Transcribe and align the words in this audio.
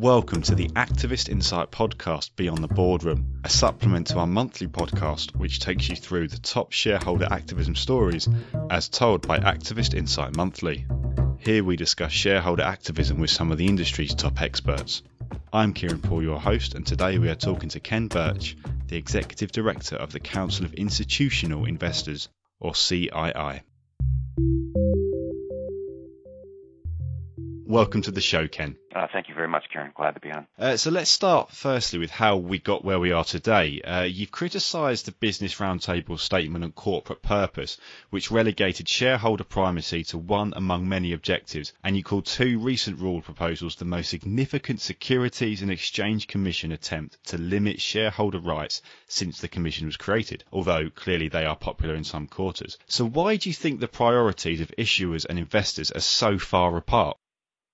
Welcome 0.00 0.40
to 0.44 0.54
the 0.54 0.68
Activist 0.68 1.28
Insight 1.28 1.70
podcast 1.70 2.30
Beyond 2.34 2.64
the 2.64 2.68
Boardroom, 2.68 3.42
a 3.44 3.50
supplement 3.50 4.06
to 4.06 4.18
our 4.18 4.26
monthly 4.26 4.66
podcast 4.66 5.36
which 5.36 5.60
takes 5.60 5.90
you 5.90 5.94
through 5.94 6.28
the 6.28 6.38
top 6.38 6.72
shareholder 6.72 7.28
activism 7.30 7.74
stories 7.74 8.26
as 8.70 8.88
told 8.88 9.28
by 9.28 9.38
Activist 9.40 9.92
Insight 9.92 10.34
Monthly. 10.34 10.86
Here 11.36 11.62
we 11.62 11.76
discuss 11.76 12.12
shareholder 12.12 12.62
activism 12.62 13.20
with 13.20 13.28
some 13.28 13.52
of 13.52 13.58
the 13.58 13.66
industry's 13.66 14.14
top 14.14 14.40
experts. 14.40 15.02
I'm 15.52 15.74
Kieran 15.74 16.00
Poole, 16.00 16.22
your 16.22 16.40
host, 16.40 16.74
and 16.74 16.86
today 16.86 17.18
we 17.18 17.28
are 17.28 17.34
talking 17.34 17.68
to 17.68 17.80
Ken 17.80 18.08
Bertsch, 18.08 18.54
the 18.86 18.96
Executive 18.96 19.52
Director 19.52 19.96
of 19.96 20.12
the 20.12 20.20
Council 20.20 20.64
of 20.64 20.72
Institutional 20.72 21.66
Investors, 21.66 22.30
or 22.58 22.72
CII. 22.72 23.60
Welcome 27.66 28.00
to 28.00 28.10
the 28.10 28.22
show, 28.22 28.48
Ken. 28.48 28.78
Uh, 28.92 29.06
thank 29.12 29.28
you 29.28 29.34
very 29.36 29.46
much, 29.46 29.68
Kieran. 29.70 29.92
Glad 29.94 30.14
to 30.14 30.20
be 30.20 30.32
on. 30.32 30.48
Uh, 30.58 30.76
so 30.76 30.90
let's 30.90 31.12
start 31.12 31.52
firstly 31.52 32.00
with 32.00 32.10
how 32.10 32.36
we 32.36 32.58
got 32.58 32.84
where 32.84 32.98
we 32.98 33.12
are 33.12 33.22
today. 33.22 33.80
Uh, 33.82 34.02
you've 34.02 34.32
criticised 34.32 35.06
the 35.06 35.12
Business 35.12 35.54
Roundtable 35.56 36.18
statement 36.18 36.64
on 36.64 36.72
corporate 36.72 37.22
purpose, 37.22 37.78
which 38.10 38.32
relegated 38.32 38.88
shareholder 38.88 39.44
primacy 39.44 40.02
to 40.04 40.18
one 40.18 40.52
among 40.56 40.88
many 40.88 41.12
objectives, 41.12 41.72
and 41.84 41.96
you 41.96 42.02
called 42.02 42.26
two 42.26 42.58
recent 42.58 42.98
rule 42.98 43.22
proposals 43.22 43.76
the 43.76 43.84
most 43.84 44.10
significant 44.10 44.80
Securities 44.80 45.62
and 45.62 45.70
Exchange 45.70 46.26
Commission 46.26 46.72
attempt 46.72 47.22
to 47.26 47.38
limit 47.38 47.80
shareholder 47.80 48.40
rights 48.40 48.82
since 49.06 49.40
the 49.40 49.46
Commission 49.46 49.86
was 49.86 49.96
created, 49.96 50.42
although 50.52 50.90
clearly 50.90 51.28
they 51.28 51.44
are 51.44 51.54
popular 51.54 51.94
in 51.94 52.02
some 52.02 52.26
quarters. 52.26 52.76
So 52.88 53.04
why 53.04 53.36
do 53.36 53.48
you 53.48 53.54
think 53.54 53.78
the 53.78 53.86
priorities 53.86 54.60
of 54.60 54.72
issuers 54.76 55.26
and 55.28 55.38
investors 55.38 55.92
are 55.92 56.00
so 56.00 56.38
far 56.38 56.76
apart? 56.76 57.16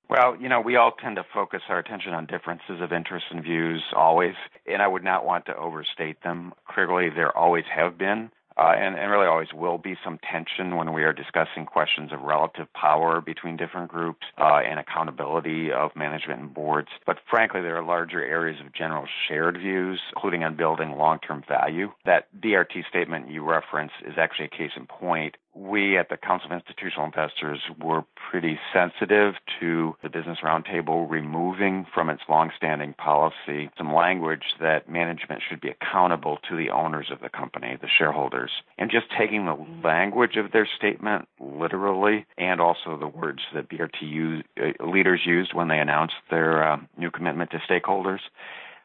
Well, 0.08 0.36
you 0.36 0.48
know, 0.48 0.60
we 0.60 0.76
all 0.76 0.92
tend 0.92 1.16
to 1.16 1.24
focus 1.34 1.62
our 1.68 1.78
attention 1.78 2.14
on 2.14 2.26
differences 2.26 2.80
of 2.80 2.92
interests 2.92 3.28
and 3.30 3.42
views 3.42 3.82
always, 3.94 4.34
and 4.66 4.80
I 4.80 4.86
would 4.86 5.02
not 5.02 5.26
want 5.26 5.46
to 5.46 5.56
overstate 5.56 6.22
them. 6.22 6.52
Clearly, 6.68 7.10
there 7.10 7.36
always 7.36 7.64
have 7.74 7.98
been 7.98 8.30
uh, 8.56 8.72
and, 8.76 8.96
and, 8.96 9.10
really 9.10 9.26
always 9.26 9.52
will 9.52 9.76
be 9.76 9.96
some 10.02 10.18
tension 10.18 10.76
when 10.76 10.94
we 10.94 11.04
are 11.04 11.12
discussing 11.12 11.66
questions 11.66 12.10
of 12.10 12.22
relative 12.22 12.72
power 12.72 13.20
between 13.20 13.56
different 13.56 13.90
groups 13.90 14.26
uh, 14.38 14.60
and 14.66 14.78
accountability 14.78 15.70
of 15.70 15.94
management 15.94 16.40
and 16.40 16.54
boards. 16.54 16.88
But 17.04 17.18
frankly, 17.28 17.60
there 17.60 17.76
are 17.76 17.84
larger 17.84 18.24
areas 18.24 18.58
of 18.64 18.72
general 18.72 19.06
shared 19.28 19.58
views, 19.58 20.00
including 20.14 20.42
on 20.42 20.56
building 20.56 20.92
long 20.92 21.18
term 21.18 21.44
value. 21.46 21.92
That 22.06 22.28
BRT 22.40 22.88
statement 22.88 23.30
you 23.30 23.44
reference 23.44 23.92
is 24.06 24.14
actually 24.16 24.46
a 24.46 24.56
case 24.56 24.72
in 24.74 24.86
point 24.86 25.36
we 25.56 25.96
at 25.96 26.10
the 26.10 26.16
Council 26.16 26.50
of 26.50 26.60
Institutional 26.60 27.06
Investors 27.06 27.60
were 27.82 28.04
pretty 28.30 28.58
sensitive 28.72 29.34
to 29.60 29.96
the 30.02 30.08
Business 30.08 30.38
Roundtable 30.44 31.08
removing 31.08 31.86
from 31.94 32.10
its 32.10 32.22
longstanding 32.28 32.94
policy 32.94 33.70
some 33.78 33.94
language 33.94 34.42
that 34.60 34.88
management 34.88 35.42
should 35.48 35.60
be 35.60 35.70
accountable 35.70 36.38
to 36.48 36.56
the 36.56 36.70
owners 36.70 37.08
of 37.10 37.20
the 37.20 37.28
company, 37.28 37.78
the 37.80 37.88
shareholders, 37.88 38.50
and 38.76 38.90
just 38.90 39.06
taking 39.18 39.46
the 39.46 39.56
language 39.82 40.36
of 40.36 40.52
their 40.52 40.68
statement 40.76 41.26
literally 41.40 42.26
and 42.36 42.60
also 42.60 42.98
the 42.98 43.08
words 43.08 43.40
that 43.54 43.68
BRT 43.70 44.42
uh, 44.60 44.86
leaders 44.86 45.20
used 45.24 45.54
when 45.54 45.68
they 45.68 45.78
announced 45.78 46.16
their 46.30 46.62
uh, 46.62 46.76
new 46.98 47.10
commitment 47.10 47.50
to 47.50 47.58
stakeholders. 47.58 48.20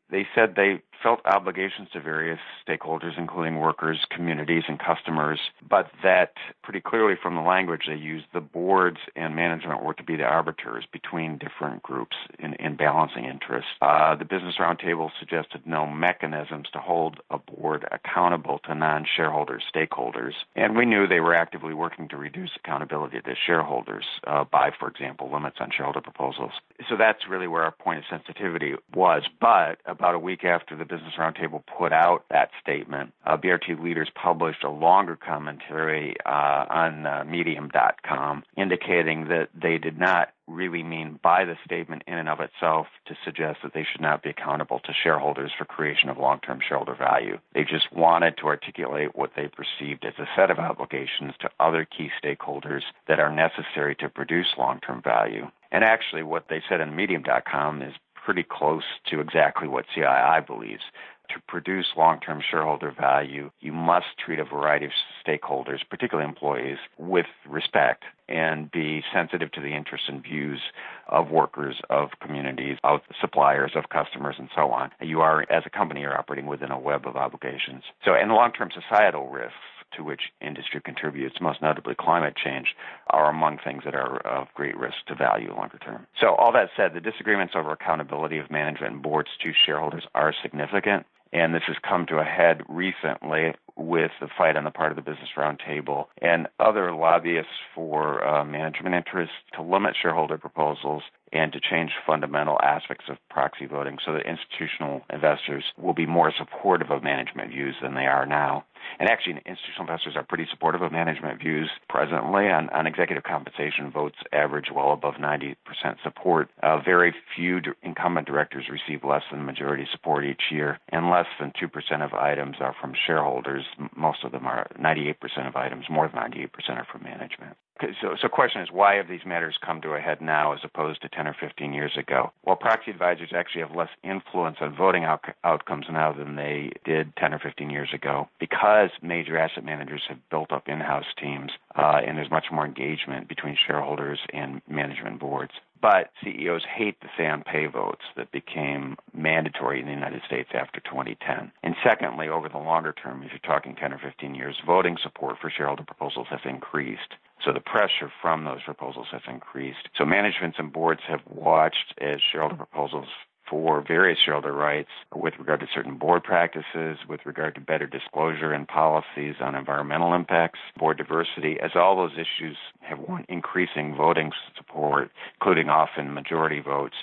They 0.09 0.27
said 0.35 0.55
they 0.55 0.81
felt 1.01 1.25
obligations 1.25 1.89
to 1.93 1.99
various 1.99 2.39
stakeholders, 2.67 3.17
including 3.17 3.59
workers, 3.59 3.99
communities, 4.09 4.63
and 4.67 4.79
customers, 4.79 5.39
but 5.67 5.89
that 6.03 6.33
pretty 6.63 6.81
clearly 6.81 7.15
from 7.21 7.35
the 7.35 7.41
language 7.41 7.83
they 7.87 7.95
used, 7.95 8.25
the 8.33 8.41
boards 8.41 8.97
and 9.15 9.35
management 9.35 9.83
were 9.83 9.93
to 9.93 10.03
be 10.03 10.15
the 10.15 10.23
arbiters 10.23 10.85
between 10.91 11.37
different 11.37 11.81
groups 11.83 12.15
in, 12.39 12.53
in 12.55 12.75
balancing 12.75 13.25
interests. 13.25 13.71
Uh, 13.81 14.15
the 14.15 14.25
Business 14.25 14.55
Roundtable 14.59 15.09
suggested 15.19 15.61
no 15.65 15.87
mechanisms 15.87 16.67
to 16.73 16.79
hold 16.79 17.19
a 17.29 17.37
board 17.37 17.87
accountable 17.91 18.59
to 18.65 18.75
non 18.75 19.05
shareholder 19.15 19.61
stakeholders, 19.73 20.33
and 20.55 20.75
we 20.75 20.85
knew 20.85 21.07
they 21.07 21.19
were 21.19 21.35
actively 21.35 21.73
working 21.73 22.07
to 22.09 22.17
reduce 22.17 22.51
accountability 22.63 23.19
to 23.21 23.35
shareholders 23.45 24.05
uh, 24.27 24.43
by, 24.43 24.71
for 24.77 24.87
example, 24.87 25.31
limits 25.31 25.57
on 25.59 25.69
shareholder 25.75 26.01
proposals. 26.01 26.51
So 26.89 26.95
that's 26.97 27.27
really 27.29 27.47
where 27.47 27.63
our 27.63 27.71
point 27.71 27.99
of 27.99 28.05
sensitivity 28.09 28.73
was. 28.93 29.23
But 29.39 29.79
about 29.85 30.15
a 30.15 30.19
week 30.19 30.43
after 30.43 30.75
the 30.75 30.85
Business 30.91 31.13
Roundtable 31.17 31.63
put 31.77 31.93
out 31.93 32.25
that 32.29 32.49
statement, 32.61 33.13
uh, 33.25 33.37
BRT 33.37 33.81
leaders 33.81 34.09
published 34.13 34.61
a 34.65 34.69
longer 34.69 35.15
commentary 35.15 36.15
uh, 36.25 36.65
on 36.69 37.05
uh, 37.05 37.23
Medium.com 37.25 38.43
indicating 38.57 39.29
that 39.29 39.47
they 39.55 39.77
did 39.77 39.97
not 39.97 40.33
really 40.47 40.83
mean 40.83 41.17
by 41.23 41.45
the 41.45 41.55
statement 41.63 42.03
in 42.07 42.15
and 42.15 42.27
of 42.27 42.41
itself 42.41 42.87
to 43.05 43.15
suggest 43.23 43.59
that 43.63 43.73
they 43.73 43.85
should 43.89 44.01
not 44.01 44.21
be 44.21 44.31
accountable 44.31 44.79
to 44.79 44.91
shareholders 45.01 45.51
for 45.57 45.63
creation 45.63 46.09
of 46.09 46.17
long 46.17 46.41
term 46.41 46.59
shareholder 46.67 46.95
value. 46.95 47.39
They 47.53 47.63
just 47.63 47.93
wanted 47.93 48.35
to 48.37 48.47
articulate 48.47 49.15
what 49.15 49.31
they 49.35 49.47
perceived 49.47 50.03
as 50.03 50.13
a 50.19 50.27
set 50.35 50.51
of 50.51 50.59
obligations 50.59 51.33
to 51.39 51.49
other 51.57 51.85
key 51.85 52.09
stakeholders 52.21 52.81
that 53.07 53.19
are 53.21 53.33
necessary 53.33 53.95
to 53.95 54.09
produce 54.09 54.47
long 54.57 54.81
term 54.85 55.01
value. 55.01 55.47
And 55.71 55.85
actually, 55.85 56.23
what 56.23 56.47
they 56.49 56.61
said 56.67 56.81
in 56.81 56.95
Medium.com 56.95 57.81
is 57.81 57.93
pretty 58.23 58.43
close 58.43 58.83
to 59.09 59.19
exactly 59.19 59.67
what 59.67 59.85
CII 59.95 60.45
believes. 60.45 60.83
To 61.29 61.39
produce 61.47 61.93
long 61.95 62.19
term 62.19 62.41
shareholder 62.41 62.91
value, 62.91 63.51
you 63.61 63.71
must 63.71 64.17
treat 64.23 64.39
a 64.39 64.43
variety 64.43 64.85
of 64.85 64.91
stakeholders, 65.25 65.79
particularly 65.89 66.27
employees, 66.27 66.77
with 66.97 67.27
respect 67.47 68.03
and 68.27 68.69
be 68.69 69.01
sensitive 69.13 69.51
to 69.53 69.61
the 69.61 69.73
interests 69.73 70.07
and 70.09 70.21
views 70.21 70.59
of 71.07 71.29
workers, 71.29 71.79
of 71.89 72.09
communities, 72.21 72.77
of 72.83 73.01
suppliers, 73.19 73.71
of 73.75 73.89
customers, 73.89 74.35
and 74.39 74.49
so 74.55 74.71
on. 74.71 74.91
You 75.01 75.21
are, 75.21 75.45
as 75.49 75.63
a 75.65 75.69
company, 75.69 76.01
you're 76.01 76.17
operating 76.17 76.47
within 76.47 76.71
a 76.71 76.79
web 76.79 77.07
of 77.07 77.15
obligations. 77.15 77.83
So, 78.03 78.13
and 78.13 78.31
long 78.31 78.51
term 78.51 78.69
societal 78.73 79.29
risks 79.29 79.55
to 79.97 80.03
which 80.03 80.31
industry 80.41 80.81
contributes, 80.83 81.41
most 81.41 81.61
notably 81.61 81.95
climate 81.97 82.35
change, 82.35 82.75
are 83.09 83.29
among 83.29 83.59
things 83.63 83.83
that 83.85 83.95
are 83.95 84.19
of 84.25 84.47
great 84.53 84.77
risk 84.77 84.97
to 85.07 85.15
value 85.15 85.53
longer 85.53 85.77
term. 85.77 86.07
So, 86.19 86.35
all 86.35 86.51
that 86.53 86.69
said, 86.75 86.93
the 86.93 87.01
disagreements 87.01 87.53
over 87.55 87.71
accountability 87.71 88.37
of 88.37 88.51
management 88.51 88.93
and 88.93 89.01
boards 89.01 89.29
to 89.43 89.51
shareholders 89.65 90.03
are 90.15 90.33
significant. 90.41 91.05
And 91.33 91.53
this 91.53 91.63
has 91.67 91.77
come 91.87 92.05
to 92.07 92.19
a 92.19 92.25
head 92.25 92.61
recently 92.67 93.53
with 93.77 94.11
the 94.19 94.27
fight 94.37 94.57
on 94.57 94.65
the 94.65 94.71
part 94.71 94.91
of 94.91 94.97
the 94.97 95.01
Business 95.01 95.29
Roundtable 95.37 96.07
and 96.21 96.47
other 96.59 96.93
lobbyists 96.93 97.51
for 97.73 98.25
uh, 98.25 98.43
management 98.43 98.95
interests 98.95 99.35
to 99.53 99.61
limit 99.61 99.95
shareholder 99.99 100.37
proposals 100.37 101.03
and 101.31 101.53
to 101.53 101.59
change 101.61 101.91
fundamental 102.05 102.59
aspects 102.61 103.05
of 103.09 103.17
proxy 103.29 103.65
voting 103.65 103.97
so 104.05 104.11
that 104.11 104.27
institutional 104.27 105.01
investors 105.11 105.63
will 105.77 105.93
be 105.93 106.05
more 106.05 106.33
supportive 106.37 106.91
of 106.91 107.03
management 107.03 107.51
views 107.51 107.75
than 107.81 107.95
they 107.95 108.07
are 108.07 108.25
now. 108.25 108.65
And 108.99 109.09
actually, 109.09 109.33
institutional 109.45 109.81
investors 109.81 110.13
are 110.15 110.23
pretty 110.23 110.47
supportive 110.49 110.81
of 110.81 110.91
management 110.91 111.39
views 111.39 111.69
presently. 111.89 112.49
On, 112.49 112.69
on 112.69 112.87
executive 112.87 113.23
compensation, 113.23 113.91
votes 113.91 114.17
average 114.31 114.67
well 114.73 114.91
above 114.91 115.15
90% 115.15 115.55
support. 116.03 116.49
Uh, 116.61 116.79
very 116.79 117.13
few 117.35 117.61
incumbent 117.83 118.27
directors 118.27 118.65
receive 118.69 119.03
less 119.03 119.23
than 119.31 119.45
majority 119.45 119.87
support 119.91 120.25
each 120.25 120.43
year, 120.51 120.79
and 120.89 121.09
less 121.09 121.27
than 121.39 121.51
2% 121.61 122.05
of 122.05 122.13
items 122.13 122.57
are 122.59 122.75
from 122.79 122.93
shareholders. 123.07 123.65
Most 123.95 124.23
of 124.23 124.31
them 124.31 124.45
are 124.45 124.67
98% 124.79 125.15
of 125.47 125.55
items, 125.55 125.85
more 125.89 126.07
than 126.07 126.21
98% 126.21 126.49
are 126.69 126.87
from 126.91 127.03
management. 127.03 127.57
So, 128.01 128.15
so 128.21 128.27
question 128.27 128.61
is, 128.61 128.69
why 128.71 128.95
have 128.95 129.07
these 129.07 129.25
matters 129.25 129.57
come 129.65 129.81
to 129.81 129.93
a 129.93 129.99
head 129.99 130.21
now 130.21 130.53
as 130.53 130.59
opposed 130.63 131.01
to 131.01 131.09
10 131.09 131.27
or 131.27 131.35
15 131.39 131.73
years 131.73 131.97
ago? 131.97 132.31
Well, 132.43 132.55
proxy 132.55 132.91
advisors 132.91 133.31
actually 133.35 133.61
have 133.61 133.75
less 133.75 133.89
influence 134.03 134.57
on 134.61 134.75
voting 134.75 135.03
out- 135.03 135.25
outcomes 135.43 135.85
now 135.91 136.13
than 136.13 136.35
they 136.35 136.71
did 136.85 137.15
10 137.17 137.33
or 137.33 137.39
15 137.39 137.69
years 137.69 137.89
ago 137.93 138.29
because 138.39 138.89
major 139.01 139.37
asset 139.37 139.63
managers 139.63 140.03
have 140.09 140.17
built 140.29 140.51
up 140.51 140.67
in-house 140.67 141.05
teams 141.19 141.51
uh, 141.75 142.01
and 142.05 142.17
there's 142.17 142.31
much 142.31 142.45
more 142.51 142.65
engagement 142.65 143.27
between 143.27 143.55
shareholders 143.55 144.19
and 144.33 144.61
management 144.67 145.19
boards. 145.19 145.53
But 145.81 146.11
CEOs 146.23 146.63
hate 146.63 146.99
the 147.01 147.07
say 147.17 147.27
on 147.27 147.41
pay 147.43 147.65
votes 147.65 148.03
that 148.15 148.31
became 148.31 148.97
mandatory 149.13 149.79
in 149.79 149.87
the 149.87 149.91
United 149.91 150.21
States 150.27 150.49
after 150.53 150.79
2010. 150.79 151.51
And 151.63 151.75
secondly, 151.83 152.29
over 152.29 152.47
the 152.49 152.59
longer 152.59 152.93
term, 152.93 153.23
if 153.23 153.31
you're 153.31 153.39
talking 153.39 153.75
10 153.75 153.93
or 153.93 153.97
15 153.97 154.35
years, 154.35 154.55
voting 154.65 154.97
support 155.01 155.37
for 155.41 155.49
shareholder 155.49 155.83
proposals 155.83 156.27
has 156.29 156.41
increased. 156.45 157.15
So 157.43 157.53
the 157.53 157.59
pressure 157.59 158.11
from 158.21 158.45
those 158.45 158.63
proposals 158.63 159.07
has 159.11 159.21
increased. 159.27 159.89
So 159.97 160.05
managements 160.05 160.57
and 160.59 160.71
boards 160.71 161.01
have 161.07 161.21
watched 161.27 161.93
as 161.99 162.19
shareholder 162.31 162.55
proposals 162.55 163.07
for 163.51 163.83
various 163.85 164.17
shareholder 164.23 164.53
rights 164.53 164.89
with 165.13 165.33
regard 165.37 165.59
to 165.59 165.67
certain 165.73 165.97
board 165.97 166.23
practices, 166.23 166.97
with 167.09 167.19
regard 167.25 167.53
to 167.53 167.61
better 167.61 167.85
disclosure 167.85 168.53
and 168.53 168.65
policies 168.67 169.35
on 169.41 169.55
environmental 169.55 170.13
impacts, 170.13 170.59
board 170.77 170.97
diversity, 170.97 171.57
as 171.61 171.71
all 171.75 171.97
those 171.97 172.13
issues 172.13 172.55
have 172.79 172.99
won 172.99 173.25
increasing 173.27 173.93
voting 173.95 174.31
support, 174.55 175.11
including 175.35 175.67
often 175.67 176.13
majority 176.13 176.61
votes. 176.61 176.95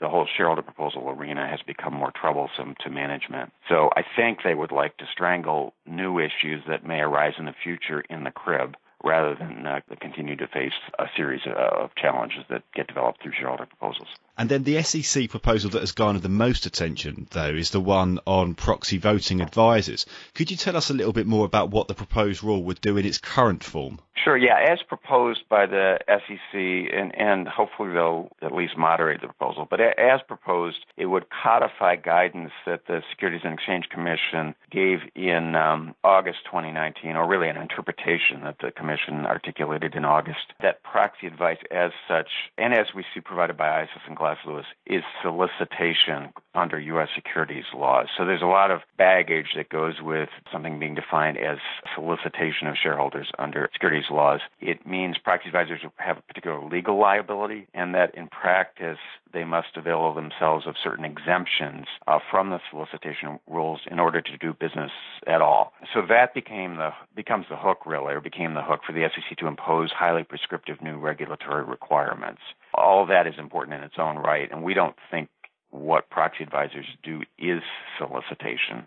The 0.00 0.08
whole 0.08 0.26
shareholder 0.36 0.62
proposal 0.62 1.10
arena 1.10 1.46
has 1.48 1.60
become 1.66 1.92
more 1.92 2.12
troublesome 2.18 2.76
to 2.80 2.90
management. 2.90 3.52
So 3.68 3.90
I 3.94 4.02
think 4.16 4.38
they 4.42 4.54
would 4.54 4.72
like 4.72 4.96
to 4.98 5.04
strangle 5.12 5.74
new 5.86 6.18
issues 6.18 6.62
that 6.66 6.86
may 6.86 7.00
arise 7.00 7.34
in 7.38 7.44
the 7.44 7.54
future 7.62 8.00
in 8.08 8.24
the 8.24 8.30
crib 8.30 8.76
rather 9.02 9.34
than 9.34 9.66
uh, 9.66 9.80
continue 10.00 10.36
to 10.36 10.46
face 10.46 10.72
a 10.98 11.06
series 11.16 11.40
of 11.46 11.90
challenges 11.96 12.44
that 12.50 12.62
get 12.74 12.86
developed 12.86 13.22
through 13.22 13.32
shareholder 13.32 13.66
proposals. 13.66 14.08
And 14.36 14.48
then 14.48 14.64
the 14.64 14.82
SEC 14.82 15.28
proposal 15.28 15.70
that 15.70 15.80
has 15.80 15.92
garnered 15.92 16.22
the 16.22 16.28
most 16.28 16.66
attention, 16.66 17.26
though, 17.30 17.54
is 17.54 17.70
the 17.70 17.80
one 17.80 18.20
on 18.26 18.54
proxy 18.54 18.98
voting 18.98 19.40
advisors. 19.40 20.06
Could 20.34 20.50
you 20.50 20.56
tell 20.56 20.76
us 20.76 20.90
a 20.90 20.94
little 20.94 21.12
bit 21.12 21.26
more 21.26 21.44
about 21.44 21.70
what 21.70 21.88
the 21.88 21.94
proposed 21.94 22.42
rule 22.42 22.64
would 22.64 22.80
do 22.80 22.96
in 22.96 23.04
its 23.04 23.18
current 23.18 23.62
form? 23.62 24.00
Sure, 24.22 24.36
yeah. 24.36 24.58
As 24.70 24.80
proposed 24.86 25.48
by 25.48 25.66
the 25.66 25.98
SEC, 26.06 26.54
and, 26.54 27.14
and 27.18 27.48
hopefully 27.48 27.92
they'll 27.92 28.28
at 28.42 28.52
least 28.52 28.76
moderate 28.76 29.22
the 29.22 29.28
proposal, 29.28 29.66
but 29.68 29.80
as 29.80 30.20
proposed, 30.26 30.78
it 30.96 31.06
would 31.06 31.26
codify 31.30 31.96
guidance 31.96 32.52
that 32.66 32.86
the 32.86 33.02
Securities 33.10 33.42
and 33.44 33.54
Exchange 33.54 33.88
Commission 33.88 34.54
gave 34.70 34.98
in 35.14 35.54
um, 35.54 35.94
August 36.04 36.38
2019, 36.46 37.16
or 37.16 37.26
really 37.26 37.48
an 37.48 37.56
interpretation 37.56 38.42
that 38.44 38.56
the 38.60 38.70
Commission 38.70 38.89
articulated 39.26 39.94
in 39.94 40.04
August, 40.04 40.52
that 40.60 40.82
proxy 40.82 41.26
advice 41.26 41.58
as 41.70 41.92
such, 42.08 42.28
and 42.58 42.74
as 42.74 42.88
we 42.94 43.04
see 43.14 43.20
provided 43.20 43.56
by 43.56 43.82
ISS 43.82 44.02
and 44.06 44.16
Glass 44.16 44.38
Lewis, 44.46 44.66
is 44.86 45.02
solicitation 45.22 46.32
under 46.54 46.78
U.S. 46.78 47.08
securities 47.14 47.64
laws. 47.74 48.08
So 48.16 48.24
there's 48.24 48.42
a 48.42 48.46
lot 48.46 48.70
of 48.70 48.80
baggage 48.98 49.48
that 49.56 49.68
goes 49.68 49.94
with 50.02 50.28
something 50.52 50.78
being 50.78 50.94
defined 50.94 51.38
as 51.38 51.58
solicitation 51.94 52.66
of 52.66 52.76
shareholders 52.80 53.30
under 53.38 53.68
securities 53.72 54.10
laws. 54.10 54.40
It 54.60 54.86
means 54.86 55.16
proxy 55.18 55.48
advisors 55.48 55.80
have 55.96 56.18
a 56.18 56.22
particular 56.22 56.62
legal 56.64 56.98
liability, 56.98 57.68
and 57.74 57.94
that 57.94 58.14
in 58.14 58.28
practice 58.28 58.98
they 59.32 59.44
must 59.44 59.76
avail 59.76 60.12
themselves 60.12 60.66
of 60.66 60.74
certain 60.82 61.04
exemptions 61.04 61.86
uh, 62.06 62.18
from 62.30 62.50
the 62.50 62.58
solicitation 62.70 63.38
rules 63.48 63.80
in 63.90 64.00
order 64.00 64.20
to 64.20 64.36
do 64.38 64.52
business 64.52 64.90
at 65.26 65.40
all. 65.40 65.72
So 65.94 66.02
that 66.08 66.34
became 66.34 66.76
the 66.76 66.90
becomes 67.14 67.46
the 67.48 67.56
hook, 67.56 67.86
really, 67.86 68.14
or 68.14 68.20
became 68.20 68.54
the 68.54 68.62
hook 68.62 68.80
for 68.84 68.92
the 68.92 69.08
SEC 69.14 69.38
to 69.38 69.46
impose 69.46 69.90
highly 69.92 70.24
prescriptive 70.24 70.82
new 70.82 70.98
regulatory 70.98 71.64
requirements. 71.64 72.40
All 72.74 73.02
of 73.02 73.08
that 73.08 73.26
is 73.26 73.34
important 73.38 73.76
in 73.76 73.82
its 73.82 73.96
own 73.98 74.16
right, 74.16 74.50
and 74.50 74.62
we 74.62 74.74
don't 74.74 74.96
think 75.10 75.28
what 75.70 76.10
proxy 76.10 76.42
advisors 76.42 76.86
do 77.02 77.22
is 77.38 77.62
solicitation 77.98 78.86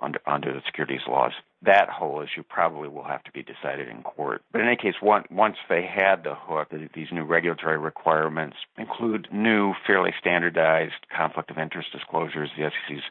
under 0.00 0.20
under 0.26 0.52
the 0.52 0.60
securities 0.66 1.00
laws. 1.08 1.32
That 1.62 1.88
whole 1.88 2.20
issue 2.20 2.42
probably 2.42 2.88
will 2.88 3.04
have 3.04 3.22
to 3.24 3.32
be 3.32 3.42
decided 3.42 3.88
in 3.88 4.02
court. 4.02 4.42
But 4.52 4.60
in 4.60 4.66
any 4.66 4.76
case, 4.76 4.94
one, 5.00 5.24
once 5.30 5.56
they 5.68 5.82
had 5.82 6.24
the 6.24 6.34
hook, 6.34 6.68
these 6.94 7.08
new 7.10 7.24
regulatory 7.24 7.78
requirements 7.78 8.56
include 8.76 9.28
new, 9.32 9.72
fairly 9.86 10.12
standardized 10.20 11.06
conflict 11.16 11.50
of 11.50 11.58
interest 11.58 11.88
disclosures. 11.92 12.50
The 12.56 12.70
SEC's 12.70 13.02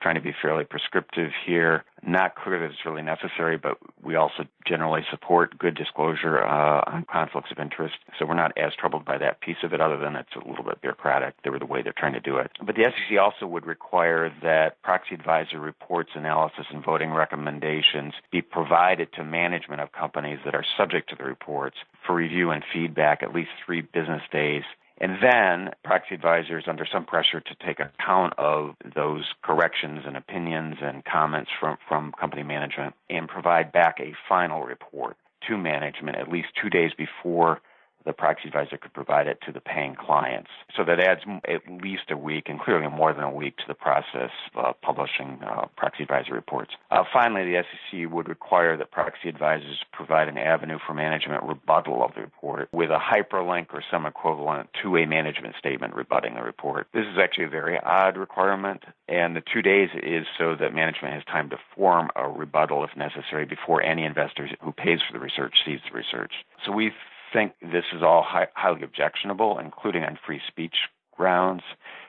trying 0.00 0.14
to 0.14 0.20
be 0.20 0.34
fairly 0.40 0.64
prescriptive 0.64 1.30
here. 1.46 1.84
Not 2.02 2.34
clear 2.34 2.58
that 2.60 2.70
it's 2.70 2.86
really 2.86 3.02
necessary, 3.02 3.58
but 3.58 3.76
we 4.02 4.14
also 4.14 4.44
generally 4.66 5.02
support 5.10 5.58
good 5.58 5.74
disclosure 5.74 6.42
uh, 6.42 6.82
on 6.86 7.04
conflicts 7.10 7.50
of 7.50 7.58
interest. 7.58 7.96
So 8.18 8.24
we're 8.24 8.34
not 8.34 8.56
as 8.56 8.72
troubled 8.74 9.04
by 9.04 9.18
that 9.18 9.40
piece 9.42 9.58
of 9.62 9.74
it, 9.74 9.80
other 9.80 9.98
than 9.98 10.16
it's 10.16 10.34
a 10.34 10.48
little 10.48 10.64
bit 10.64 10.80
bureaucratic. 10.80 11.34
The 11.42 11.50
way 11.66 11.82
they're 11.82 11.92
trying 11.92 12.14
to 12.14 12.20
do 12.20 12.36
it. 12.36 12.50
But 12.64 12.76
the 12.76 12.84
SEC 12.84 13.18
also 13.18 13.46
would 13.46 13.66
require 13.66 14.32
that 14.42 14.80
proxy 14.82 15.14
advisor 15.14 15.60
reports, 15.60 16.10
analysis, 16.14 16.66
and 16.72 16.82
voting 16.82 17.10
recommendations 17.12 18.14
be 18.32 18.40
provided 18.40 19.12
to 19.14 19.24
management 19.24 19.82
of 19.82 19.92
companies 19.92 20.38
that 20.44 20.54
are 20.54 20.64
subject 20.76 21.10
to 21.10 21.16
the 21.16 21.24
reports 21.24 21.76
for 22.06 22.14
review 22.14 22.50
and 22.50 22.64
feedback 22.72 23.22
at 23.22 23.34
least 23.34 23.50
three 23.64 23.82
business 23.82 24.22
days 24.32 24.62
and 25.00 25.16
then 25.22 25.70
proxy 25.82 26.14
advisors 26.14 26.64
under 26.66 26.86
some 26.90 27.04
pressure 27.04 27.40
to 27.40 27.66
take 27.66 27.80
account 27.80 28.34
of 28.36 28.74
those 28.94 29.24
corrections 29.42 30.00
and 30.06 30.16
opinions 30.16 30.76
and 30.82 31.04
comments 31.04 31.50
from, 31.58 31.78
from 31.88 32.12
company 32.12 32.42
management 32.42 32.94
and 33.08 33.26
provide 33.28 33.72
back 33.72 33.98
a 33.98 34.12
final 34.28 34.62
report 34.62 35.16
to 35.48 35.56
management 35.56 36.18
at 36.18 36.28
least 36.28 36.48
two 36.60 36.68
days 36.68 36.90
before 36.96 37.60
the 38.04 38.12
proxy 38.12 38.48
advisor 38.48 38.76
could 38.76 38.92
provide 38.92 39.26
it 39.26 39.38
to 39.46 39.52
the 39.52 39.60
paying 39.60 39.94
clients. 39.94 40.50
So 40.76 40.84
that 40.84 41.00
adds 41.00 41.20
at 41.48 41.62
least 41.82 42.10
a 42.10 42.16
week 42.16 42.48
and 42.48 42.60
clearly 42.60 42.88
more 42.88 43.12
than 43.12 43.24
a 43.24 43.30
week 43.30 43.56
to 43.58 43.64
the 43.68 43.74
process 43.74 44.30
of 44.54 44.80
publishing 44.80 45.38
uh, 45.44 45.66
proxy 45.76 46.02
advisor 46.02 46.34
reports. 46.34 46.72
Uh, 46.90 47.04
finally, 47.12 47.44
the 47.44 47.62
SEC 47.62 48.10
would 48.10 48.28
require 48.28 48.76
that 48.76 48.90
proxy 48.90 49.28
advisors 49.28 49.84
provide 49.92 50.28
an 50.28 50.38
avenue 50.38 50.78
for 50.86 50.94
management 50.94 51.42
rebuttal 51.42 52.04
of 52.04 52.14
the 52.14 52.20
report 52.20 52.68
with 52.72 52.90
a 52.90 52.98
hyperlink 52.98 53.66
or 53.72 53.82
some 53.90 54.06
equivalent 54.06 54.68
to 54.82 54.96
a 54.96 55.06
management 55.06 55.54
statement 55.58 55.94
rebutting 55.94 56.34
the 56.34 56.42
report. 56.42 56.86
This 56.92 57.06
is 57.06 57.18
actually 57.22 57.44
a 57.44 57.48
very 57.48 57.78
odd 57.78 58.16
requirement, 58.16 58.82
and 59.08 59.36
the 59.36 59.42
two 59.52 59.62
days 59.62 59.90
is 60.02 60.26
so 60.38 60.56
that 60.56 60.74
management 60.74 61.14
has 61.14 61.24
time 61.24 61.50
to 61.50 61.56
form 61.76 62.10
a 62.16 62.28
rebuttal 62.28 62.84
if 62.84 62.96
necessary 62.96 63.44
before 63.44 63.82
any 63.82 64.04
investor 64.04 64.48
who 64.62 64.72
pays 64.72 65.00
for 65.06 65.12
the 65.12 65.22
research 65.22 65.54
sees 65.64 65.80
the 65.88 65.96
research. 65.96 66.32
So 66.64 66.72
we 66.72 66.92
think 67.32 67.52
this 67.60 67.84
is 67.94 68.02
all 68.02 68.22
high, 68.26 68.48
highly 68.54 68.82
objectionable, 68.82 69.58
including 69.58 70.04
on 70.04 70.18
free 70.26 70.40
speech 70.48 70.74
grounds. 71.16 71.62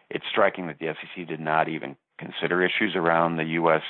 It's 0.09 0.25
striking 0.29 0.67
that 0.67 0.79
the 0.79 0.87
SEC 0.87 1.27
did 1.27 1.39
not 1.39 1.69
even 1.69 1.95
consider 2.17 2.63
issues 2.63 2.95
around 2.95 3.37
the 3.37 3.45
U.S. 3.45 3.81